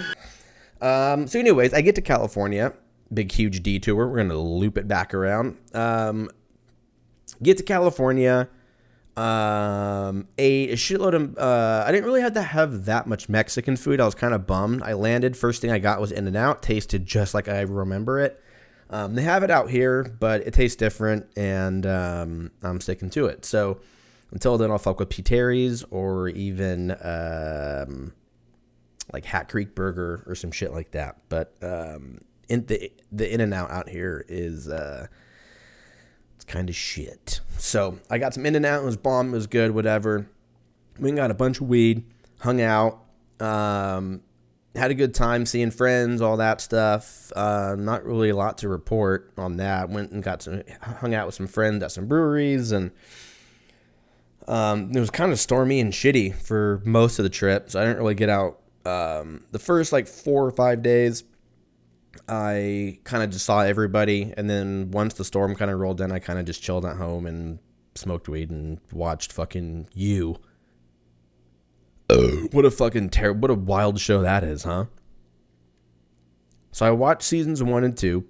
[0.80, 2.72] Um, so, anyways, I get to California,
[3.12, 4.06] big, huge detour.
[4.08, 5.56] We're to loop it back around.
[5.74, 6.30] Um,
[7.42, 8.48] get to California
[9.16, 11.38] um, a, a shitload of.
[11.38, 14.00] Uh, I didn't really have to have that much Mexican food.
[14.00, 14.82] I was kind of bummed.
[14.82, 15.36] I landed.
[15.36, 16.62] First thing I got was In and Out.
[16.62, 18.42] Tasted just like I remember it.
[18.90, 23.26] Um, they have it out here, but it tastes different, and um, I'm sticking to
[23.26, 23.44] it.
[23.44, 23.80] So
[24.30, 25.22] until then, I'll fuck with P.
[25.22, 28.12] Terry's or even um,
[29.12, 31.16] like Hat Creek Burger or some shit like that.
[31.28, 35.06] But um, in the the In and Out out here is uh,
[36.34, 37.40] it's kind of shit.
[37.58, 38.82] So I got some In and Out.
[38.82, 39.28] It was bomb.
[39.28, 39.72] It was good.
[39.72, 40.28] Whatever.
[40.98, 42.04] We got a bunch of weed,
[42.38, 43.02] hung out,
[43.38, 44.22] um,
[44.74, 47.30] had a good time seeing friends, all that stuff.
[47.36, 49.90] Uh, not really a lot to report on that.
[49.90, 52.92] Went and got some, hung out with some friends at some breweries, and
[54.48, 57.70] um, it was kind of stormy and shitty for most of the trip.
[57.70, 58.60] So I didn't really get out.
[58.86, 61.24] Um, the first like four or five days,
[62.28, 66.12] I kind of just saw everybody, and then once the storm kind of rolled in,
[66.12, 67.58] I kind of just chilled at home and
[67.94, 70.36] smoked weed and watched fucking you.
[72.52, 74.86] what a fucking terrible, what a wild show that is, huh?
[76.72, 78.24] So I watched seasons one and two.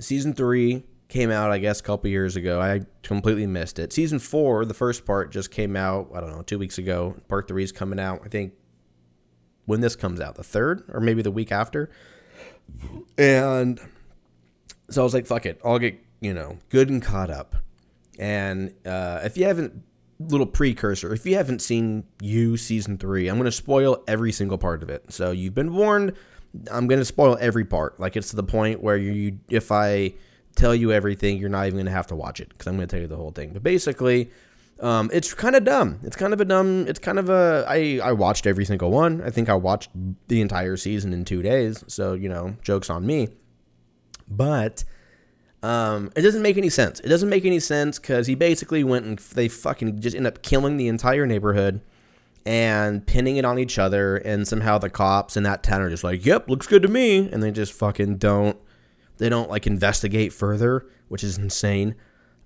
[0.00, 2.60] Season three came out, I guess, a couple years ago.
[2.60, 3.92] I completely missed it.
[3.92, 6.10] Season four, the first part, just came out.
[6.14, 7.14] I don't know, two weeks ago.
[7.28, 8.22] Part three is coming out.
[8.24, 8.54] I think
[9.66, 11.90] when this comes out, the third or maybe the week after.
[13.18, 13.78] And
[14.90, 17.56] so I was like, fuck it, I'll get you know good and caught up.
[18.18, 19.82] And uh, if you haven't
[20.18, 21.12] little precursor.
[21.12, 24.90] If you haven't seen You season three, I'm going to spoil every single part of
[24.90, 25.12] it.
[25.12, 26.14] So you've been warned.
[26.70, 28.00] I'm going to spoil every part.
[28.00, 30.14] Like it's to the point where you, if I
[30.54, 32.88] tell you everything, you're not even going to have to watch it because I'm going
[32.88, 33.52] to tell you the whole thing.
[33.52, 34.30] But basically,
[34.80, 36.00] um, it's kind of dumb.
[36.02, 36.86] It's kind of a dumb.
[36.86, 37.64] It's kind of a.
[37.66, 39.22] I I watched every single one.
[39.22, 39.90] I think I watched
[40.28, 41.82] the entire season in two days.
[41.86, 43.28] So you know, jokes on me.
[44.28, 44.84] But
[45.62, 47.00] um, it doesn't make any sense.
[47.00, 50.42] It doesn't make any sense because he basically went and they fucking just end up
[50.42, 51.80] killing the entire neighborhood
[52.44, 54.16] and pinning it on each other.
[54.16, 57.30] And somehow the cops in that town are just like, "Yep, looks good to me,"
[57.32, 58.58] and they just fucking don't.
[59.16, 61.94] They don't like investigate further, which is insane.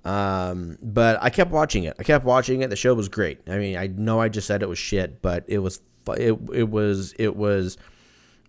[0.05, 1.97] Um, but I kept watching it.
[1.99, 2.71] I kept watching it.
[2.71, 3.41] The show was great.
[3.49, 5.81] I mean, I know I just said it was shit, but it was.
[6.17, 7.77] It it was it was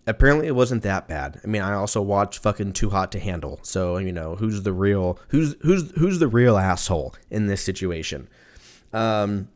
[0.06, 1.40] apparently it wasn't that bad.
[1.42, 3.60] I mean, I also watched fucking Too Hot to Handle.
[3.62, 8.28] So, you know, who's the real who's who's who's the real asshole in this situation?
[8.92, 9.48] Um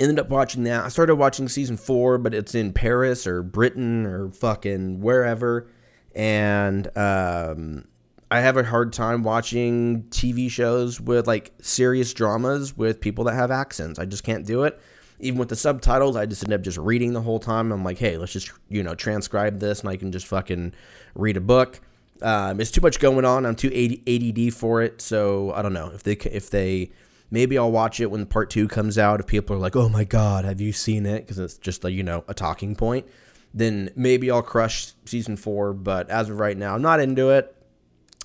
[0.00, 0.84] ended up watching that.
[0.84, 5.68] I started watching season 4, but it's in Paris or Britain or fucking wherever.
[6.14, 7.86] And um
[8.34, 13.34] I have a hard time watching TV shows with like serious dramas with people that
[13.34, 13.98] have accents.
[13.98, 14.80] I just can't do it
[15.20, 17.72] even with the subtitles, I just end up just reading the whole time.
[17.72, 20.74] I'm like, hey, let's just you know transcribe this, and I can just fucking
[21.14, 21.80] read a book.
[22.22, 23.46] Um, it's too much going on.
[23.46, 26.90] I'm too ADD for it, so I don't know if they if they
[27.30, 29.20] maybe I'll watch it when part two comes out.
[29.20, 31.20] If people are like, oh my god, have you seen it?
[31.20, 33.06] Because it's just a you know a talking point.
[33.52, 35.72] Then maybe I'll crush season four.
[35.72, 37.53] But as of right now, I'm not into it.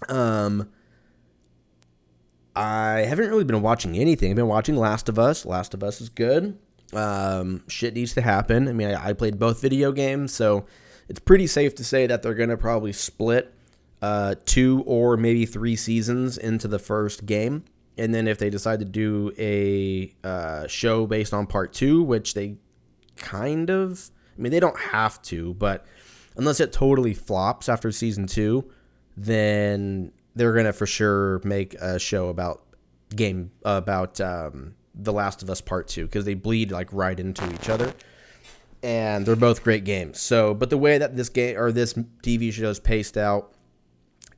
[0.07, 0.69] Um.
[2.55, 4.31] I haven't really been watching anything.
[4.31, 5.45] I've been watching Last of Us.
[5.45, 6.57] Last of Us is good
[6.93, 8.67] um, shit needs to happen.
[8.67, 10.65] I mean, I, I, played both video games, so
[11.07, 13.53] it's pretty safe to say that they're going to probably split
[14.01, 17.65] uh, two or maybe three seasons into the first game.
[17.97, 22.33] And then if they decide to do a uh, show based on part two, which
[22.33, 22.55] they
[23.17, 25.85] kind of, I mean, they don't have to, but
[26.37, 28.71] unless it totally flops after season two,
[29.25, 32.63] then they're to for sure make a show about
[33.15, 37.51] game, about, um, the Last of Us Part 2 because they bleed like right into
[37.53, 37.93] each other.
[38.81, 40.19] And they're both great games.
[40.19, 43.53] So, but the way that this game or this TV show is paced out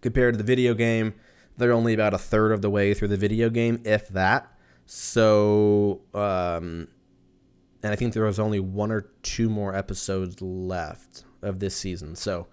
[0.02, 1.14] compared to the video game,
[1.58, 4.52] they're only about a third of the way through the video game, if that.
[4.88, 6.88] So, um,
[7.84, 12.16] and I think there was only one or two more episodes left of this season.
[12.16, 12.48] So,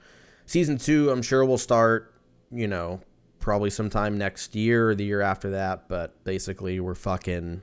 [0.45, 2.15] season two, I'm sure will start,
[2.51, 3.01] you know,
[3.41, 5.89] probably sometime next year or the year after that.
[5.89, 7.63] But basically, we're fucking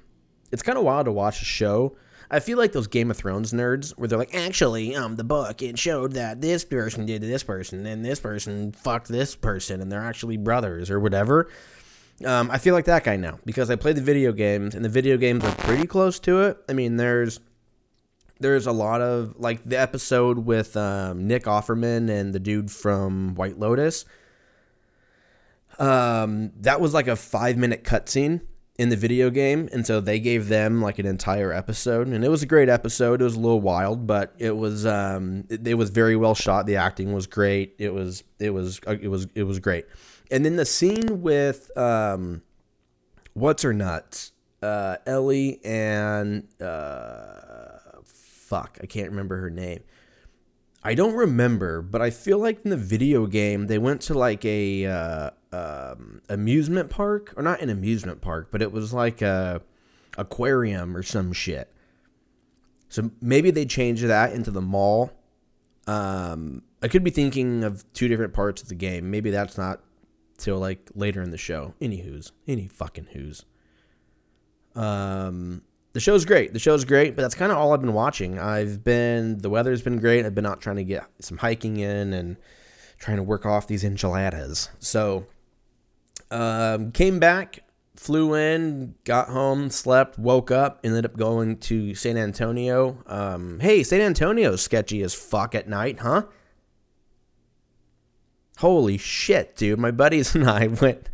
[0.52, 1.96] it's kind of wild to watch a show.
[2.30, 5.62] I feel like those Game of Thrones nerds where they're like, actually, um, the book
[5.62, 9.82] it showed that this person did to this person and this person fucked this person
[9.82, 11.50] and they're actually brothers or whatever.
[12.24, 14.90] Um, I feel like that guy now because I play the video games and the
[14.90, 16.58] video games are pretty close to it.
[16.70, 17.40] I mean, there's
[18.40, 23.36] there's a lot of like the episode with um, Nick Offerman and the dude from
[23.36, 24.06] White Lotus.
[25.80, 28.42] Um, that was like a five minute cutscene
[28.78, 32.30] in the video game and so they gave them like an entire episode and it
[32.30, 33.22] was a great episode.
[33.22, 36.66] It was a little wild but it was um it, it was very well shot.
[36.66, 37.76] The acting was great.
[37.78, 39.86] It was it was uh, it was it was great.
[40.30, 42.42] And then the scene with um
[43.34, 49.84] what's her nuts uh ellie and uh fuck i can't remember her name
[50.86, 54.46] I don't remember, but I feel like in the video game they went to like
[54.46, 59.62] a uh, um, amusement park, or not an amusement park, but it was like a
[60.18, 61.74] aquarium or some shit.
[62.88, 65.12] So maybe they changed that into the mall
[65.88, 69.10] Um, I could be thinking of two different parts of the game.
[69.10, 69.82] Maybe that's not
[70.38, 71.74] till like later in the show.
[71.82, 73.46] Any who's, any fucking who's.
[74.76, 75.64] Um,
[75.96, 76.52] the show's great.
[76.52, 78.38] The show's great, but that's kind of all I've been watching.
[78.38, 80.26] I've been the weather's been great.
[80.26, 82.36] I've been out trying to get some hiking in and
[83.00, 84.68] trying to work off these enchiladas.
[84.80, 85.26] So,
[86.32, 87.60] um, came back,
[87.96, 93.02] flew in, got home, slept, woke up, ended up going to San Antonio.
[93.06, 96.24] Um, hey, San Antonio's sketchy as fuck at night, huh?
[98.58, 99.80] Holy shit, dude!
[99.80, 101.10] My buddies and I went.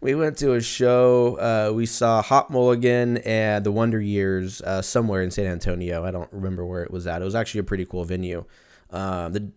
[0.00, 1.36] We went to a show.
[1.36, 6.04] Uh, we saw Hot Mulligan and the Wonder Years uh, somewhere in San Antonio.
[6.04, 7.22] I don't remember where it was at.
[7.22, 8.44] It was actually a pretty cool venue.
[8.90, 9.50] Uh, the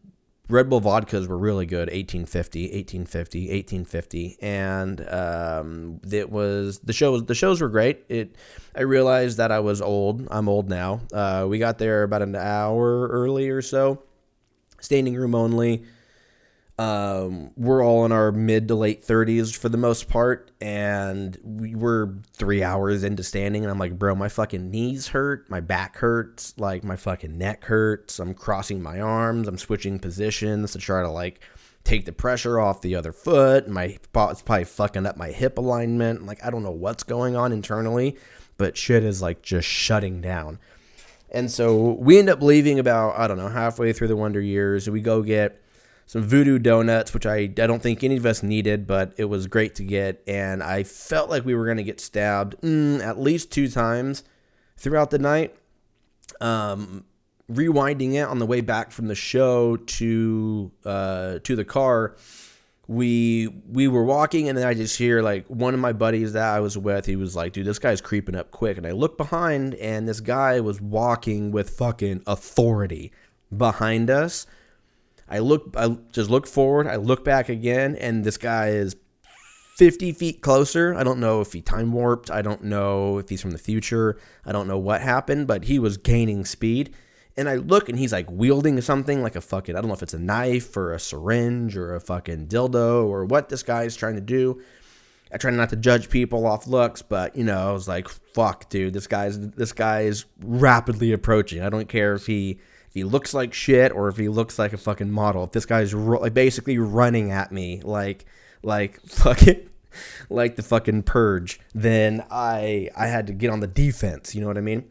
[0.49, 1.89] Red Bull vodkas were really good.
[1.89, 7.25] 1850, 1850, 1850, and um, it was the shows.
[7.25, 8.03] The shows were great.
[8.09, 8.35] It.
[8.75, 10.27] I realized that I was old.
[10.31, 11.01] I'm old now.
[11.13, 14.01] Uh, we got there about an hour early or so.
[14.81, 15.85] Standing room only.
[16.79, 21.75] Um, we're all in our mid to late 30s for the most part, and we
[21.75, 25.97] were three hours into standing, and I'm like, bro, my fucking knees hurt, my back
[25.97, 28.17] hurts, like my fucking neck hurts.
[28.17, 31.41] I'm crossing my arms, I'm switching positions to try to like
[31.83, 33.67] take the pressure off the other foot.
[33.67, 34.07] My it's
[34.41, 36.25] probably fucking up my hip alignment.
[36.25, 38.15] Like I don't know what's going on internally,
[38.55, 40.59] but shit is like just shutting down.
[41.29, 44.89] And so we end up leaving about I don't know halfway through the Wonder Years.
[44.89, 45.61] We go get
[46.09, 49.45] some voodoo donuts, which I, I don't think any of us needed, but it was
[49.45, 50.23] great to get.
[50.25, 54.23] And I felt like we were going to get stabbed mm, at least two times
[54.75, 55.55] throughout the night.
[56.41, 57.05] Um,
[57.47, 62.15] rewinding it on the way back from the show to uh, to the car,
[62.87, 66.55] we we were walking, and then I just hear like one of my buddies that
[66.55, 67.05] I was with.
[67.05, 70.21] He was like, "Dude, this guy's creeping up quick." And I look behind, and this
[70.21, 73.11] guy was walking with fucking authority
[73.55, 74.47] behind us
[75.29, 76.87] I look, I just look forward.
[76.87, 78.95] I look back again, and this guy is
[79.77, 80.93] 50 feet closer.
[80.95, 82.29] I don't know if he time warped.
[82.29, 84.19] I don't know if he's from the future.
[84.45, 86.93] I don't know what happened, but he was gaining speed.
[87.37, 90.03] And I look and he's like wielding something like a fucking, I don't know if
[90.03, 93.95] it's a knife or a syringe or a fucking dildo or what this guy is
[93.95, 94.61] trying to do.
[95.31, 98.67] I try not to judge people off looks, but you know, I was like, fuck,
[98.69, 101.61] dude, this guy's this guy is rapidly approaching.
[101.61, 102.59] I don't care if he
[102.89, 105.43] if he looks like shit or if he looks like a fucking model.
[105.43, 108.25] If this guy's ro- like basically running at me like
[108.63, 109.69] like fucking
[110.29, 114.33] like the fucking purge, then I I had to get on the defense.
[114.33, 114.89] You know what I mean?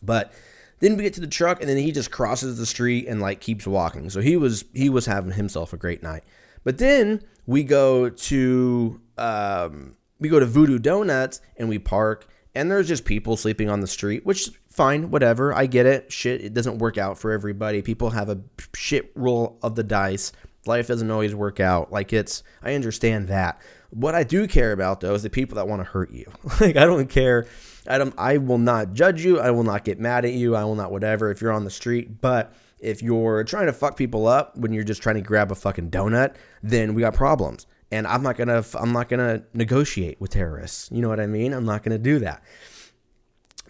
[0.00, 0.32] But
[0.78, 3.40] then we get to the truck and then he just crosses the street and like
[3.40, 4.08] keeps walking.
[4.08, 6.22] So he was he was having himself a great night.
[6.62, 12.70] But then we go to um, we go to Voodoo Donuts and we park and
[12.70, 15.54] there's just people sleeping on the street, which fine, whatever.
[15.54, 16.10] I get it.
[16.10, 17.82] Shit, it doesn't work out for everybody.
[17.82, 18.40] People have a
[18.74, 20.32] shit roll of the dice.
[20.64, 21.92] Life doesn't always work out.
[21.92, 23.60] Like it's, I understand that.
[23.90, 26.24] What I do care about though is the people that want to hurt you.
[26.62, 27.46] like I don't care.
[27.86, 28.14] I don't.
[28.16, 29.38] I will not judge you.
[29.38, 30.56] I will not get mad at you.
[30.56, 32.22] I will not whatever if you're on the street.
[32.22, 35.54] But if you're trying to fuck people up when you're just trying to grab a
[35.54, 37.66] fucking donut, then we got problems.
[37.92, 38.64] And I'm not gonna.
[38.78, 40.88] I'm not gonna negotiate with terrorists.
[40.90, 41.52] You know what I mean?
[41.52, 42.42] I'm not gonna do that.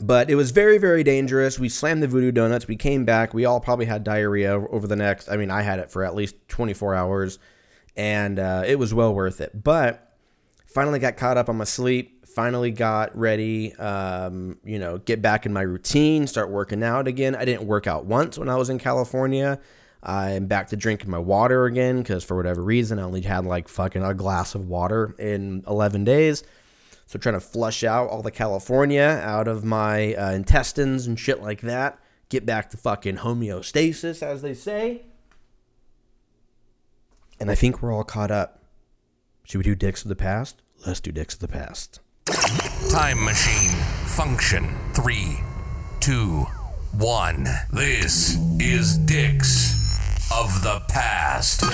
[0.00, 1.58] But it was very, very dangerous.
[1.58, 2.66] We slammed the voodoo donuts.
[2.66, 3.34] We came back.
[3.34, 5.28] We all probably had diarrhea over the next.
[5.28, 7.38] I mean, I had it for at least 24 hours,
[7.96, 9.62] and uh, it was well worth it.
[9.62, 10.14] But
[10.66, 12.26] finally got caught up on my sleep.
[12.26, 13.74] Finally got ready.
[13.74, 16.26] Um, you know, get back in my routine.
[16.26, 17.34] Start working out again.
[17.34, 19.60] I didn't work out once when I was in California.
[20.02, 23.68] I'm back to drinking my water again because for whatever reason I only had like
[23.68, 26.42] fucking a glass of water in 11 days.
[27.10, 31.42] So trying to flush out all the California out of my uh, intestines and shit
[31.42, 31.98] like that.
[32.28, 35.02] Get back to fucking homeostasis, as they say.
[37.40, 38.62] And I think we're all caught up.
[39.42, 40.62] Should we do dicks of the past?
[40.86, 41.98] Let's do dicks of the past.
[42.92, 45.40] Time machine function three,
[45.98, 46.46] two,
[46.96, 47.48] one.
[47.72, 49.72] This is dicks
[50.30, 51.64] of the past.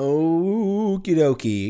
[0.00, 1.68] Okie dokie.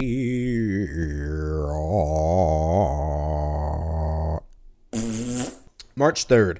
[5.96, 6.58] March 3rd,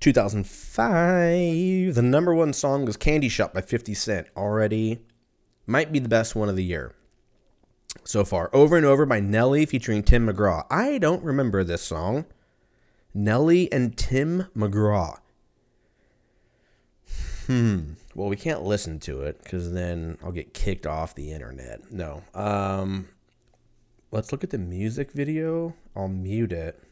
[0.00, 1.94] 2005.
[1.94, 4.26] The number one song was Candy Shop by 50 Cent.
[4.36, 4.98] Already
[5.66, 6.94] might be the best one of the year
[8.04, 8.50] so far.
[8.52, 10.66] Over and Over by Nelly featuring Tim McGraw.
[10.70, 12.26] I don't remember this song.
[13.14, 15.16] Nelly and Tim McGraw.
[17.46, 17.92] Hmm.
[18.14, 21.92] Well, we can't listen to it because then I'll get kicked off the internet.
[21.92, 22.24] No.
[22.34, 23.08] Um,
[24.10, 25.74] let's look at the music video.
[25.94, 26.82] I'll mute it.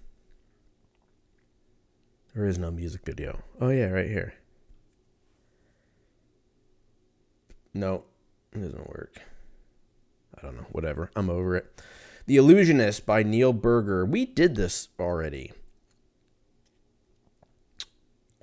[2.35, 3.41] There is no music video.
[3.61, 4.35] Oh yeah, right here.
[7.73, 8.05] No,
[8.53, 9.21] it doesn't work.
[10.39, 10.67] I don't know.
[10.71, 11.11] Whatever.
[11.17, 11.83] I'm over it.
[12.27, 14.05] The Illusionist by Neil Burger.
[14.05, 15.53] We did this already.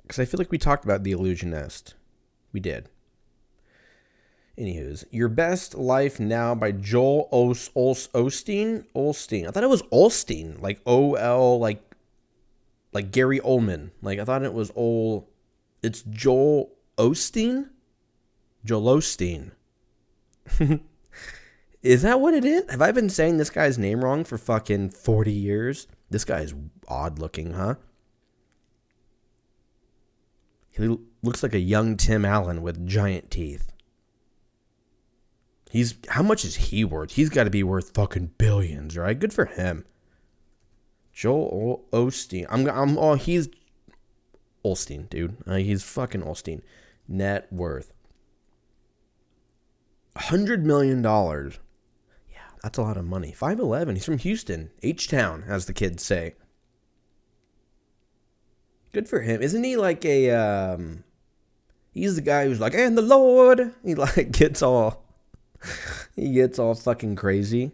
[0.02, 1.94] Because I feel like we talked about The Illusionist.
[2.52, 2.88] We did.
[4.58, 8.84] Anywho's, Your Best Life Now by Joel Os- Os- Osteen?
[8.94, 9.48] Olstein.
[9.48, 10.60] I thought it was Olstein.
[10.60, 11.82] Like O L, like
[12.92, 13.90] like Gary Oldman.
[14.02, 15.28] Like I thought it was Ol.
[15.82, 17.70] It's Joel Osteen?
[18.64, 19.52] Joel Osteen.
[21.82, 22.70] is that what it is?
[22.70, 25.88] Have I been saying this guy's name wrong for fucking 40 years?
[26.10, 26.54] This guy's
[26.86, 27.76] odd looking, huh?
[30.68, 33.72] He looks like a young Tim Allen with giant teeth.
[35.70, 37.12] He's how much is he worth?
[37.12, 39.18] He's got to be worth fucking billions, right?
[39.18, 39.86] Good for him.
[41.12, 42.46] Joel Osteen.
[42.50, 43.48] I'm I'm oh he's
[44.64, 45.36] Olstein, dude.
[45.46, 46.60] Uh, he's fucking Olstein.
[47.08, 47.92] Net worth.
[50.16, 51.58] Hundred million dollars.
[52.30, 53.32] Yeah, that's a lot of money.
[53.32, 53.96] Five eleven.
[53.96, 56.34] He's from Houston, H Town, as the kids say.
[58.92, 59.40] Good for him.
[59.40, 61.04] Isn't he like a um
[61.92, 65.04] he's the guy who's like, and the Lord he like gets all
[66.16, 67.72] he gets all fucking crazy.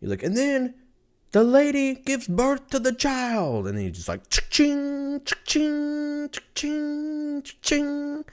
[0.00, 0.74] He's like, and then
[1.32, 3.66] the lady gives birth to the child.
[3.66, 8.24] And he's just like ching ching ch ching ching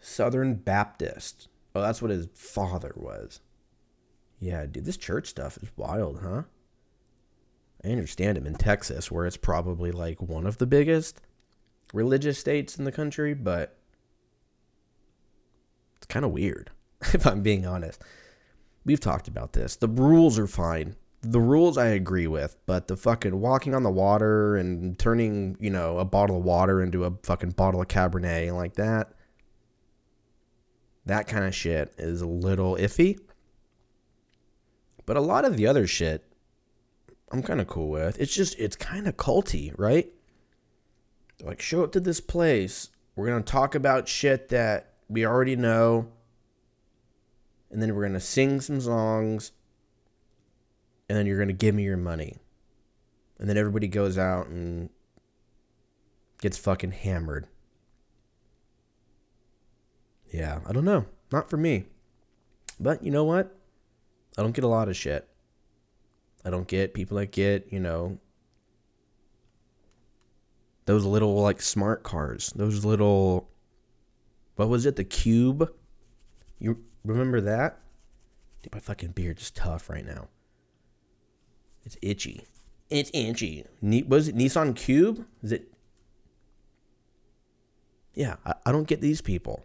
[0.00, 1.48] Southern Baptist.
[1.74, 3.40] Oh, that's what his father was.
[4.38, 6.42] Yeah, dude, this church stuff is wild, huh?
[7.84, 11.20] I understand him in Texas, where it's probably like one of the biggest
[11.92, 13.76] religious states in the country, but
[15.96, 16.70] it's kind of weird,
[17.12, 18.02] if I'm being honest.
[18.84, 19.76] We've talked about this.
[19.76, 20.96] The rules are fine.
[21.22, 25.70] The rules I agree with, but the fucking walking on the water and turning, you
[25.70, 29.12] know, a bottle of water into a fucking bottle of Cabernet like that,
[31.06, 33.18] that kind of shit is a little iffy.
[35.04, 36.24] But a lot of the other shit
[37.30, 38.20] I'm kind of cool with.
[38.20, 40.12] It's just it's kind of culty, right?
[41.42, 42.90] Like show up to this place.
[43.14, 46.08] We're gonna talk about shit that we already know,
[47.70, 49.52] and then we're gonna sing some songs,
[51.08, 52.36] and then you're gonna give me your money,
[53.38, 54.90] and then everybody goes out and
[56.40, 57.46] gets fucking hammered.
[60.32, 61.06] Yeah, I don't know.
[61.32, 61.86] Not for me.
[62.78, 63.56] But you know what?
[64.36, 65.28] I don't get a lot of shit.
[66.46, 68.18] I don't get people that get, you know,
[70.84, 72.52] those little like smart cars.
[72.54, 73.50] Those little
[74.54, 74.94] what was it?
[74.94, 75.68] The cube?
[76.60, 77.80] You remember that?
[78.62, 80.28] Dude, my fucking beard is tough right now.
[81.84, 82.46] It's itchy.
[82.90, 83.64] It's itchy.
[83.82, 85.26] Ne- was it Nissan Cube?
[85.42, 85.72] Is it?
[88.14, 89.64] Yeah, I, I don't get these people.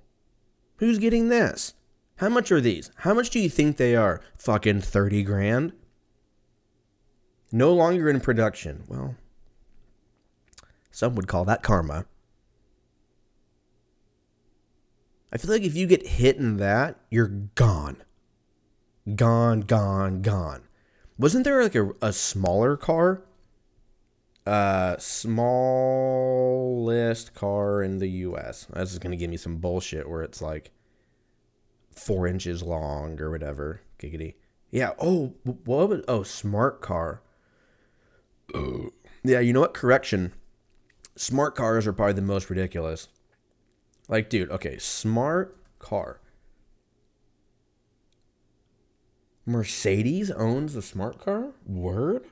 [0.78, 1.76] Who's getting this?
[2.16, 2.90] How much are these?
[2.98, 4.20] How much do you think they are?
[4.38, 5.74] Fucking 30 grand?
[7.52, 8.84] No longer in production.
[8.88, 9.16] Well,
[10.92, 12.06] some would call that karma.
[15.34, 18.04] I feel like if you get hit in that, you're gone.
[19.16, 20.64] Gone, gone, gone.
[21.18, 23.24] Wasn't there like a, a smaller car?
[24.46, 25.74] Uh, smallest
[27.34, 28.68] car in the U.S.
[28.74, 30.72] This is gonna give me some bullshit where it's like
[31.96, 33.82] four inches long or whatever.
[34.00, 34.34] Giggity.
[34.72, 34.94] Yeah.
[35.00, 36.02] Oh, what was?
[36.08, 37.22] Oh, smart car.
[39.24, 39.40] Yeah.
[39.40, 39.74] You know what?
[39.74, 40.34] Correction.
[41.16, 43.08] Smart cars are probably the most ridiculous.
[44.08, 44.52] Like, dude.
[44.52, 44.78] Okay.
[44.78, 46.20] Smart car.
[49.46, 51.52] Mercedes owns a smart car?
[51.66, 52.26] Word?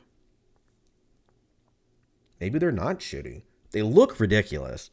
[2.40, 3.42] Maybe they're not shitty.
[3.72, 4.92] They look ridiculous.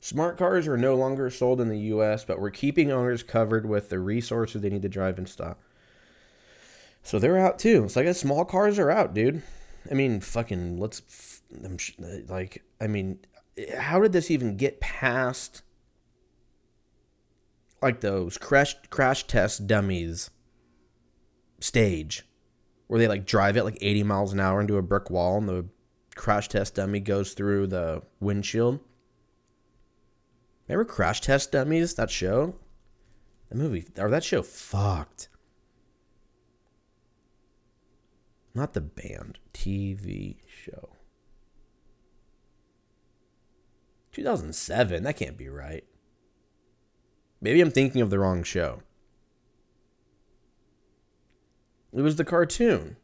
[0.00, 3.88] Smart cars are no longer sold in the US, but we're keeping owners covered with
[3.88, 5.56] the resources they need to drive and stuff.
[7.02, 7.84] So they're out too.
[7.84, 9.42] It's like a small cars are out, dude.
[9.90, 11.40] I mean, fucking let's
[12.28, 13.20] like I mean,
[13.78, 15.62] how did this even get past
[17.80, 20.30] like those crash crash test dummies
[21.60, 22.24] stage
[22.88, 25.48] where they like drive it like 80 miles an hour into a brick wall and
[25.48, 25.66] the
[26.14, 28.80] crash test dummy goes through the windshield.
[30.68, 31.94] Remember Crash Test Dummies?
[31.94, 32.54] That show?
[33.48, 35.28] That movie or that show fucked.
[38.58, 40.88] Not the band, TV show.
[44.10, 45.84] 2007, that can't be right.
[47.40, 48.82] Maybe I'm thinking of the wrong show.
[51.92, 52.96] It was the cartoon.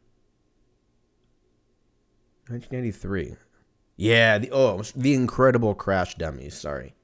[2.49, 3.37] 1993.
[3.95, 6.59] Yeah, the oh, the Incredible Crash Dummies.
[6.59, 6.95] Sorry.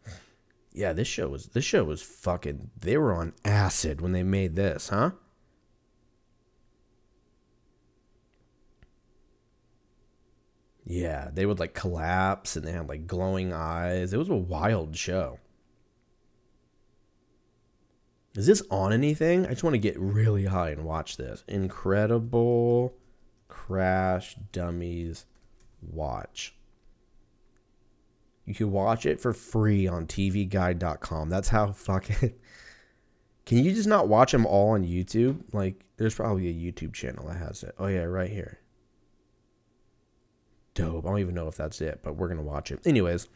[0.74, 2.72] Yeah, this show was this show was fucking.
[2.78, 5.12] They were on acid when they made this, huh?
[10.86, 14.14] Yeah, they would like collapse and they had like glowing eyes.
[14.14, 15.40] It was a wild show.
[18.36, 19.46] Is this on anything?
[19.46, 21.44] I just want to get really high and watch this.
[21.48, 22.94] Incredible
[23.50, 25.26] Crash Dummies
[25.82, 26.56] Watch.
[28.46, 31.30] You can watch it for free on tvguide.com.
[31.30, 32.34] That's how fucking.
[33.46, 35.42] Can you just not watch them all on YouTube?
[35.52, 37.76] Like, there's probably a YouTube channel that has it.
[37.78, 38.61] Oh, yeah, right here.
[40.74, 41.06] Dope.
[41.06, 42.80] I don't even know if that's it, but we're to watch it.
[42.86, 43.28] Anyways,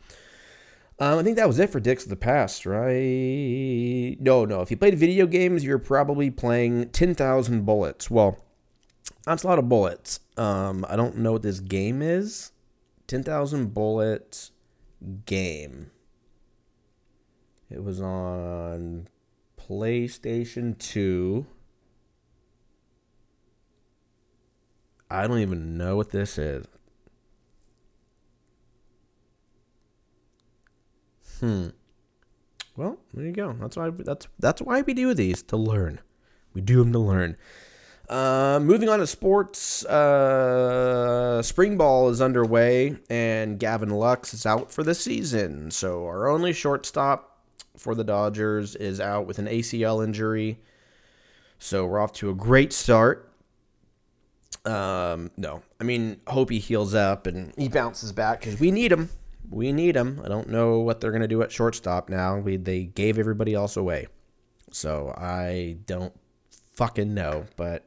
[1.00, 4.16] um, I think that was it for Dicks of the Past, right?
[4.20, 4.62] No, no.
[4.62, 8.10] If you played video games, you're probably playing 10,000 Bullets.
[8.10, 8.38] Well,
[9.26, 10.20] that's a lot of bullets.
[10.38, 12.52] Um, I don't know what this game is.
[13.08, 14.52] 10,000 Bullets
[15.26, 15.92] game.
[17.70, 19.08] It was on
[19.60, 21.46] PlayStation 2.
[25.10, 26.66] I don't even know what this is.
[31.46, 31.68] Hmm.
[32.76, 33.56] Well, there you go.
[33.60, 36.00] That's why that's that's why we do these to learn.
[36.56, 37.38] We do them to learn.
[38.10, 44.72] Uh, moving on to sports, uh, spring ball is underway, and Gavin Lux is out
[44.72, 45.70] for the season.
[45.70, 47.44] So our only shortstop
[47.78, 50.60] for the Dodgers is out with an ACL injury.
[51.60, 53.32] So we're off to a great start.
[54.66, 58.92] Um, no, I mean, hope he heals up and he bounces back because we need
[58.92, 59.10] him.
[59.50, 60.22] We need him.
[60.24, 62.38] I don't know what they're gonna do at shortstop now.
[62.38, 64.08] We they gave everybody else away,
[64.72, 66.14] so I don't
[66.74, 67.46] fucking know.
[67.56, 67.86] But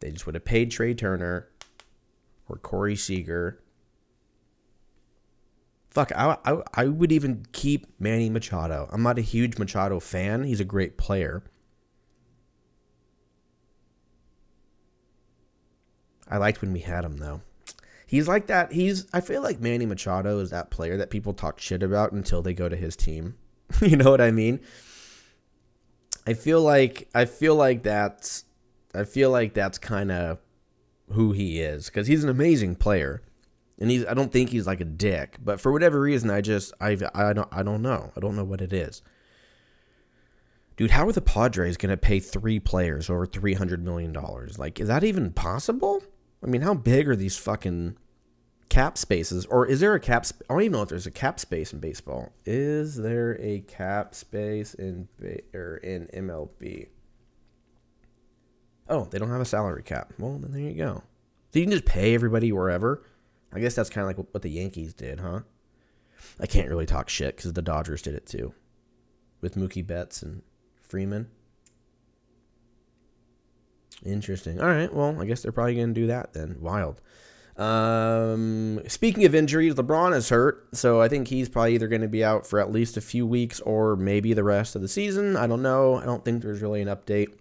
[0.00, 1.48] they just would have paid Trea Turner
[2.48, 3.60] or Corey Seager.
[5.90, 8.88] Fuck, I, I, I would even keep Manny Machado.
[8.92, 10.44] I'm not a huge Machado fan.
[10.44, 11.42] He's a great player.
[16.28, 17.40] I liked when we had him though.
[18.08, 18.72] He's like that.
[18.72, 22.40] He's I feel like Manny Machado is that player that people talk shit about until
[22.40, 23.36] they go to his team.
[23.82, 24.60] you know what I mean?
[26.26, 28.44] I feel like I feel like that's
[28.94, 30.38] I feel like that's kind of
[31.12, 33.22] who he is because he's an amazing player,
[33.78, 36.72] and he's I don't think he's like a dick, but for whatever reason, I just
[36.80, 39.02] I I don't I don't know I don't know what it is.
[40.78, 44.58] Dude, how are the Padres going to pay three players over three hundred million dollars?
[44.58, 46.02] Like, is that even possible?
[46.42, 47.96] I mean, how big are these fucking
[48.68, 49.46] cap spaces?
[49.46, 50.24] Or is there a cap?
[50.26, 52.32] Sp- I don't even know if there's a cap space in baseball.
[52.44, 56.88] Is there a cap space in ba- or in MLB?
[58.88, 60.12] Oh, they don't have a salary cap.
[60.18, 61.02] Well, then there you go.
[61.52, 63.02] So you can just pay everybody wherever.
[63.52, 65.40] I guess that's kind of like what the Yankees did, huh?
[66.40, 68.54] I can't really talk shit because the Dodgers did it too,
[69.40, 70.42] with Mookie Betts and
[70.82, 71.28] Freeman.
[74.04, 74.60] Interesting.
[74.60, 74.92] All right.
[74.92, 76.56] Well, I guess they're probably going to do that then.
[76.60, 77.00] Wild.
[77.56, 82.08] Um, speaking of injuries, LeBron is hurt, so I think he's probably either going to
[82.08, 85.36] be out for at least a few weeks or maybe the rest of the season.
[85.36, 85.96] I don't know.
[85.96, 87.32] I don't think there's really an update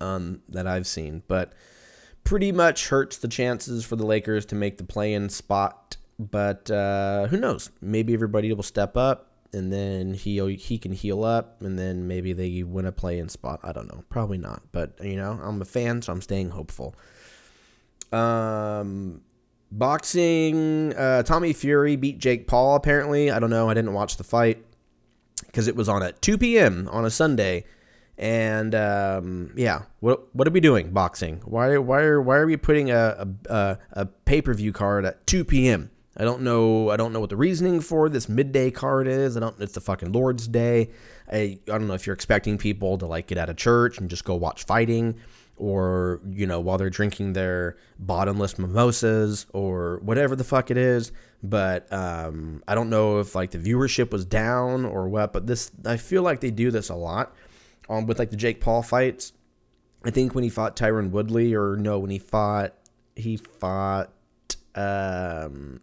[0.00, 1.52] um, that I've seen, but
[2.24, 5.96] pretty much hurts the chances for the Lakers to make the play-in spot.
[6.18, 7.70] But uh, who knows?
[7.80, 12.32] Maybe everybody will step up, and then he he can heal up, and then maybe
[12.32, 13.60] they win a play-in spot.
[13.62, 14.04] I don't know.
[14.08, 16.94] Probably not, but you know, I'm a fan, so I'm staying hopeful.
[18.12, 19.22] Um,
[19.70, 20.94] boxing.
[20.94, 22.76] Uh, Tommy Fury beat Jake Paul.
[22.76, 23.68] Apparently, I don't know.
[23.68, 24.64] I didn't watch the fight
[25.46, 26.88] because it was on at 2 p.m.
[26.90, 27.64] on a Sunday.
[28.18, 30.90] And um, yeah, what what are we doing?
[30.92, 31.40] Boxing?
[31.44, 35.26] Why why are why are we putting a a, a pay per view card at
[35.26, 35.90] 2 p.m.
[36.16, 36.90] I don't know.
[36.90, 39.36] I don't know what the reasoning for this midday card is.
[39.36, 39.58] I don't.
[39.60, 40.90] It's the fucking Lord's Day.
[41.30, 44.10] I I don't know if you're expecting people to like get out of church and
[44.10, 45.16] just go watch fighting,
[45.56, 51.12] or you know while they're drinking their bottomless mimosas or whatever the fuck it is.
[51.42, 55.32] But um, I don't know if like the viewership was down or what.
[55.32, 57.34] But this I feel like they do this a lot
[57.88, 59.32] um, with like the Jake Paul fights.
[60.04, 62.74] I think when he fought Tyron Woodley, or no, when he fought,
[63.16, 64.12] he fought.
[64.74, 65.80] Um,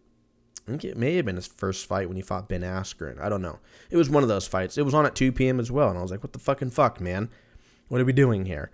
[0.69, 3.19] I think it may have been his first fight when he fought Ben Askren.
[3.19, 3.57] I don't know.
[3.89, 4.77] It was one of those fights.
[4.77, 5.59] It was on at 2 p.m.
[5.59, 7.29] as well, and I was like, "What the fucking fuck, man?
[7.87, 8.69] What are we doing here?"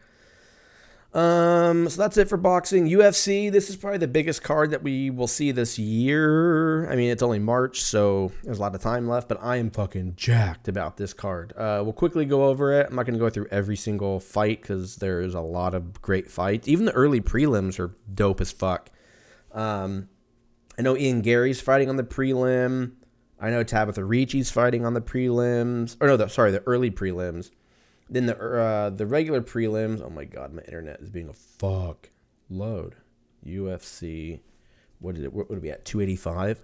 [1.13, 2.89] Um, so that's it for boxing.
[2.89, 6.91] UFC, this is probably the biggest card that we will see this year.
[6.91, 9.71] I mean, it's only March, so there's a lot of time left, but I am
[9.71, 11.53] fucking jacked about this card.
[11.55, 12.87] Uh, we'll quickly go over it.
[12.89, 16.29] I'm not going to go through every single fight because there's a lot of great
[16.29, 16.67] fights.
[16.67, 18.91] Even the early prelims are dope as fuck.
[19.53, 20.09] Um,
[20.77, 22.93] I know Ian Garry's fighting on the prelim.
[23.39, 25.97] I know Tabitha Ricci's fighting on the prelims.
[26.01, 27.51] Or no, the, sorry, the early prelims.
[28.09, 30.01] Then the uh, the regular prelims.
[30.01, 32.09] Oh my god, my internet is being a fuck.
[32.49, 32.95] Load.
[33.45, 34.39] UFC.
[34.99, 35.33] What is it?
[35.33, 35.85] What would it be at?
[35.85, 36.61] 285?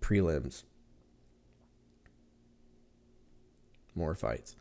[0.00, 0.64] Prelims.
[3.94, 4.56] More fights.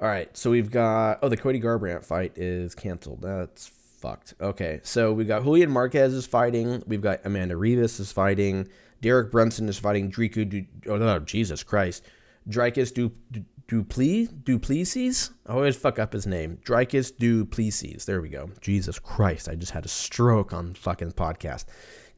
[0.00, 1.18] All right, so we've got.
[1.22, 3.22] Oh, the Cody Garbrandt fight is canceled.
[3.22, 3.70] That's
[4.00, 4.34] fucked.
[4.40, 6.82] Okay, so we got Julian Marquez is fighting.
[6.86, 8.68] We've got Amanda Ribas is fighting.
[9.00, 10.48] Derek Brunson is fighting Driku.
[10.48, 12.04] Du- oh no, Jesus Christ.
[12.48, 15.30] Dricus du- du- Dupli du Plessis.
[15.46, 16.58] Oh, I always fuck up his name.
[16.64, 18.04] Dricus du Plessis.
[18.04, 18.50] There we go.
[18.60, 21.66] Jesus Christ, I just had a stroke on fucking podcast.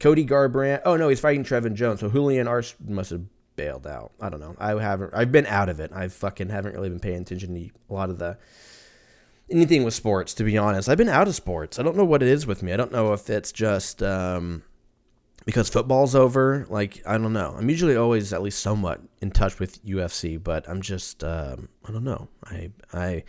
[0.00, 0.80] Cody Garbrandt.
[0.84, 2.00] Oh no, he's fighting Trevin Jones.
[2.00, 3.22] So Julio Arce must have
[3.54, 4.12] bailed out.
[4.20, 4.56] I don't know.
[4.58, 5.12] I haven't.
[5.14, 5.92] I've been out of it.
[5.92, 8.38] I fucking haven't really been paying attention to a lot of the
[9.50, 10.34] anything with sports.
[10.34, 11.78] To be honest, I've been out of sports.
[11.78, 12.72] I don't know what it is with me.
[12.72, 14.02] I don't know if it's just.
[14.02, 14.62] Um,
[15.44, 16.66] because football's over.
[16.68, 17.54] Like I don't know.
[17.56, 21.92] I'm usually always at least somewhat in touch with UFC, but I'm just um, I
[21.92, 22.28] don't know.
[22.44, 23.24] I I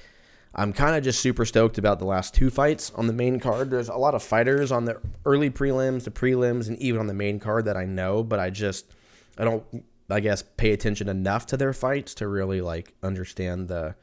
[0.55, 3.71] I'm kind of just super stoked about the last two fights on the main card.
[3.71, 7.13] There's a lot of fighters on the early prelims, the prelims, and even on the
[7.13, 8.93] main card that I know, but I just
[9.37, 9.63] I don't
[10.09, 13.95] I guess pay attention enough to their fights to really like understand the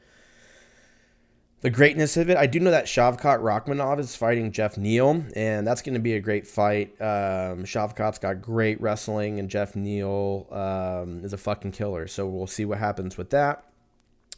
[1.61, 2.37] the greatness of it.
[2.37, 6.13] I do know that Shavkat Rakhmonov is fighting Geoff Neal, and that's going to be
[6.13, 6.99] a great fight.
[6.99, 12.07] Um, Shavkat's got great wrestling, and Geoff Neal um, is a fucking killer.
[12.07, 13.63] So we'll see what happens with that.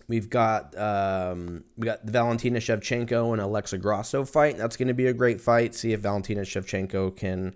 [0.09, 4.57] We've got um, we got Valentina Shevchenko and Alexa Grasso fight.
[4.57, 5.73] That's going to be a great fight.
[5.75, 7.55] See if Valentina Shevchenko can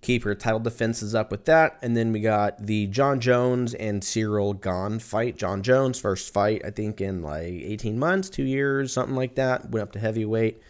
[0.00, 1.78] keep her title defenses up with that.
[1.82, 5.36] And then we got the Jon Jones and Ciryl Gane fight.
[5.36, 9.70] Jon Jones, first fight, I think, in like 18 months, two years, something like that.
[9.70, 10.60] Went up to heavyweight.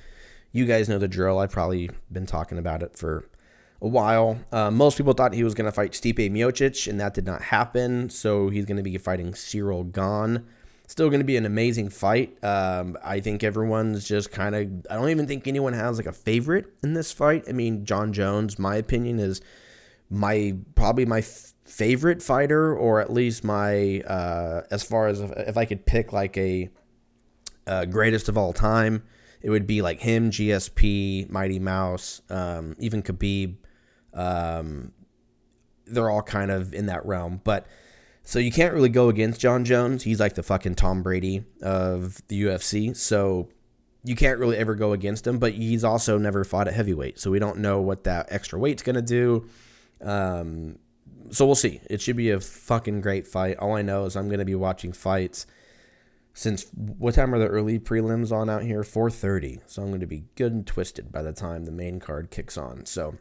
[0.52, 1.38] You guys know the drill.
[1.38, 3.28] I've probably been talking about it for
[3.82, 4.38] a while.
[4.50, 7.42] Uh, most people thought he was going to fight Stipe Miocic, and that did not
[7.42, 8.08] happen.
[8.08, 10.46] So he's going to be fighting Ciryl Gane.
[10.87, 12.43] Still going to be an amazing fight.
[12.45, 14.87] Um, I think everyone's just kind of.
[14.91, 17.45] I don't even think anyone has like a favorite in this fight.
[17.49, 19.41] I mean, Jon Jones, my opinion is
[20.09, 25.30] my probably my f- favorite fighter, or at least my uh, as far as if,
[25.32, 26.70] if I could pick like a
[27.66, 29.03] uh, greatest of all time,
[29.43, 33.57] it would be like him, GSP, Mighty Mouse, um, even Khabib.
[34.14, 34.93] Um,
[35.87, 37.66] they're all kind of in that realm, but
[38.26, 40.02] so you can't really go against Jon Jones.
[40.02, 42.94] He's like the fucking Tom Brady of the UFC.
[42.96, 43.48] So
[44.02, 47.20] you can't really ever go against him, but he's also never fought at heavyweight.
[47.20, 49.48] So we don't know what that extra weight's going to do.
[50.02, 50.80] Um,
[51.30, 51.80] so we'll see.
[51.88, 53.58] It should be a fucking great fight.
[53.58, 55.46] All I know is I'm going to be watching fights
[56.34, 58.82] since what time are the early prelims on out here?
[58.82, 59.60] 4:30.
[59.66, 62.58] So I'm going to be good and twisted by the time the main card kicks
[62.58, 62.86] on.
[62.86, 63.18] So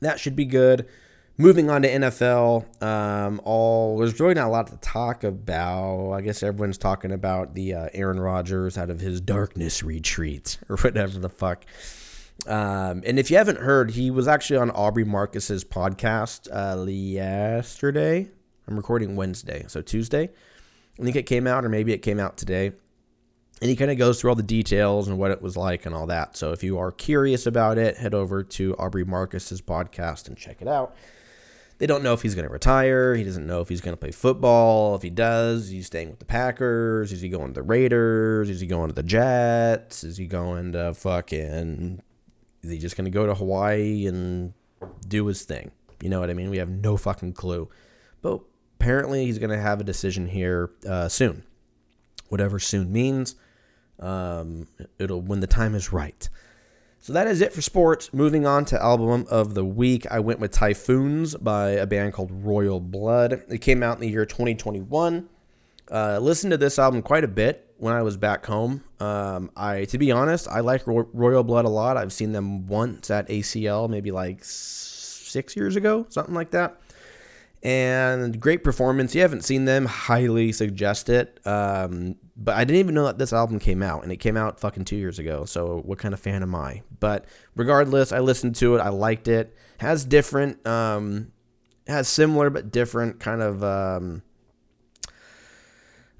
[0.00, 0.88] that should be good.
[1.36, 6.12] Moving on to NFL, um, all there's really not a lot to talk about.
[6.12, 10.76] I guess everyone's talking about the uh, Aaron Rodgers out of his darkness retreat or
[10.76, 11.64] whatever the fuck.
[12.46, 18.28] Um, and if you haven't heard, he was actually on Aubrey Marcus's podcast uh, yesterday.
[18.68, 20.30] I'm recording Wednesday, so Tuesday.
[21.00, 22.70] I think it came out, or maybe it came out today.
[23.60, 25.96] And he kind of goes through all the details and what it was like and
[25.96, 26.36] all that.
[26.36, 30.62] So if you are curious about it, head over to Aubrey Marcus's podcast and check
[30.62, 30.94] it out.
[31.78, 33.14] They don't know if he's going to retire.
[33.14, 34.94] He doesn't know if he's going to play football.
[34.94, 37.12] If he does, he's staying with the Packers.
[37.12, 38.48] Is he going to the Raiders?
[38.48, 40.04] Is he going to the Jets?
[40.04, 42.00] Is he going to fucking.
[42.62, 44.52] Is he just going to go to Hawaii and
[45.08, 45.72] do his thing?
[46.00, 46.50] You know what I mean?
[46.50, 47.68] We have no fucking clue.
[48.22, 48.40] But
[48.78, 51.44] apparently, he's going to have a decision here uh, soon.
[52.28, 53.34] Whatever soon means,
[53.98, 54.68] um,
[54.98, 56.28] it'll when the time is right.
[57.04, 58.14] So that is it for sports.
[58.14, 62.30] Moving on to album of the week, I went with Typhoons by a band called
[62.32, 63.44] Royal Blood.
[63.50, 65.28] It came out in the year 2021.
[65.90, 68.82] Uh, listened to this album quite a bit when I was back home.
[69.00, 71.98] Um, I, to be honest, I like Ro- Royal Blood a lot.
[71.98, 76.80] I've seen them once at ACL, maybe like six years ago, something like that.
[77.62, 79.14] And great performance.
[79.14, 81.38] You haven't seen them, highly suggest it.
[81.44, 84.58] Um, but I didn't even know that this album came out, and it came out
[84.58, 85.44] fucking two years ago.
[85.44, 86.82] So what kind of fan am I?
[86.98, 88.80] But regardless, I listened to it.
[88.80, 89.54] I liked it.
[89.78, 91.32] Has different, um,
[91.86, 94.22] has similar but different kind of um,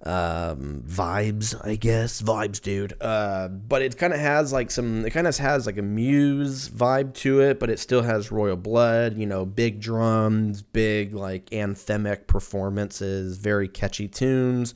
[0.04, 2.22] um, vibes, I guess.
[2.22, 2.94] Vibes, dude.
[3.00, 6.68] Uh, but it kind of has like some, it kind of has like a Muse
[6.68, 11.46] vibe to it, but it still has Royal Blood, you know, big drums, big like
[11.50, 14.74] anthemic performances, very catchy tunes.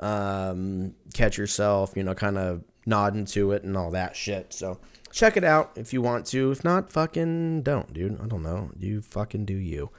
[0.00, 4.52] Um, catch yourself, you know, kind of nodding to it and all that shit.
[4.52, 4.80] So
[5.12, 6.50] check it out if you want to.
[6.50, 8.20] If not, fucking don't, dude.
[8.20, 8.70] I don't know.
[8.78, 9.90] You fucking do you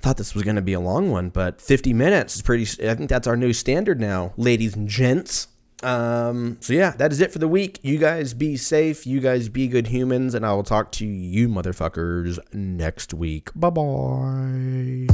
[0.00, 2.64] thought this was going to be a long one, but 50 minutes is pretty.
[2.88, 5.48] I think that's our new standard now, ladies and gents.
[5.82, 7.78] Um, so yeah, that is it for the week.
[7.82, 9.06] You guys be safe.
[9.06, 13.50] You guys be good humans, and I will talk to you motherfuckers next week.
[13.54, 15.06] Bye bye.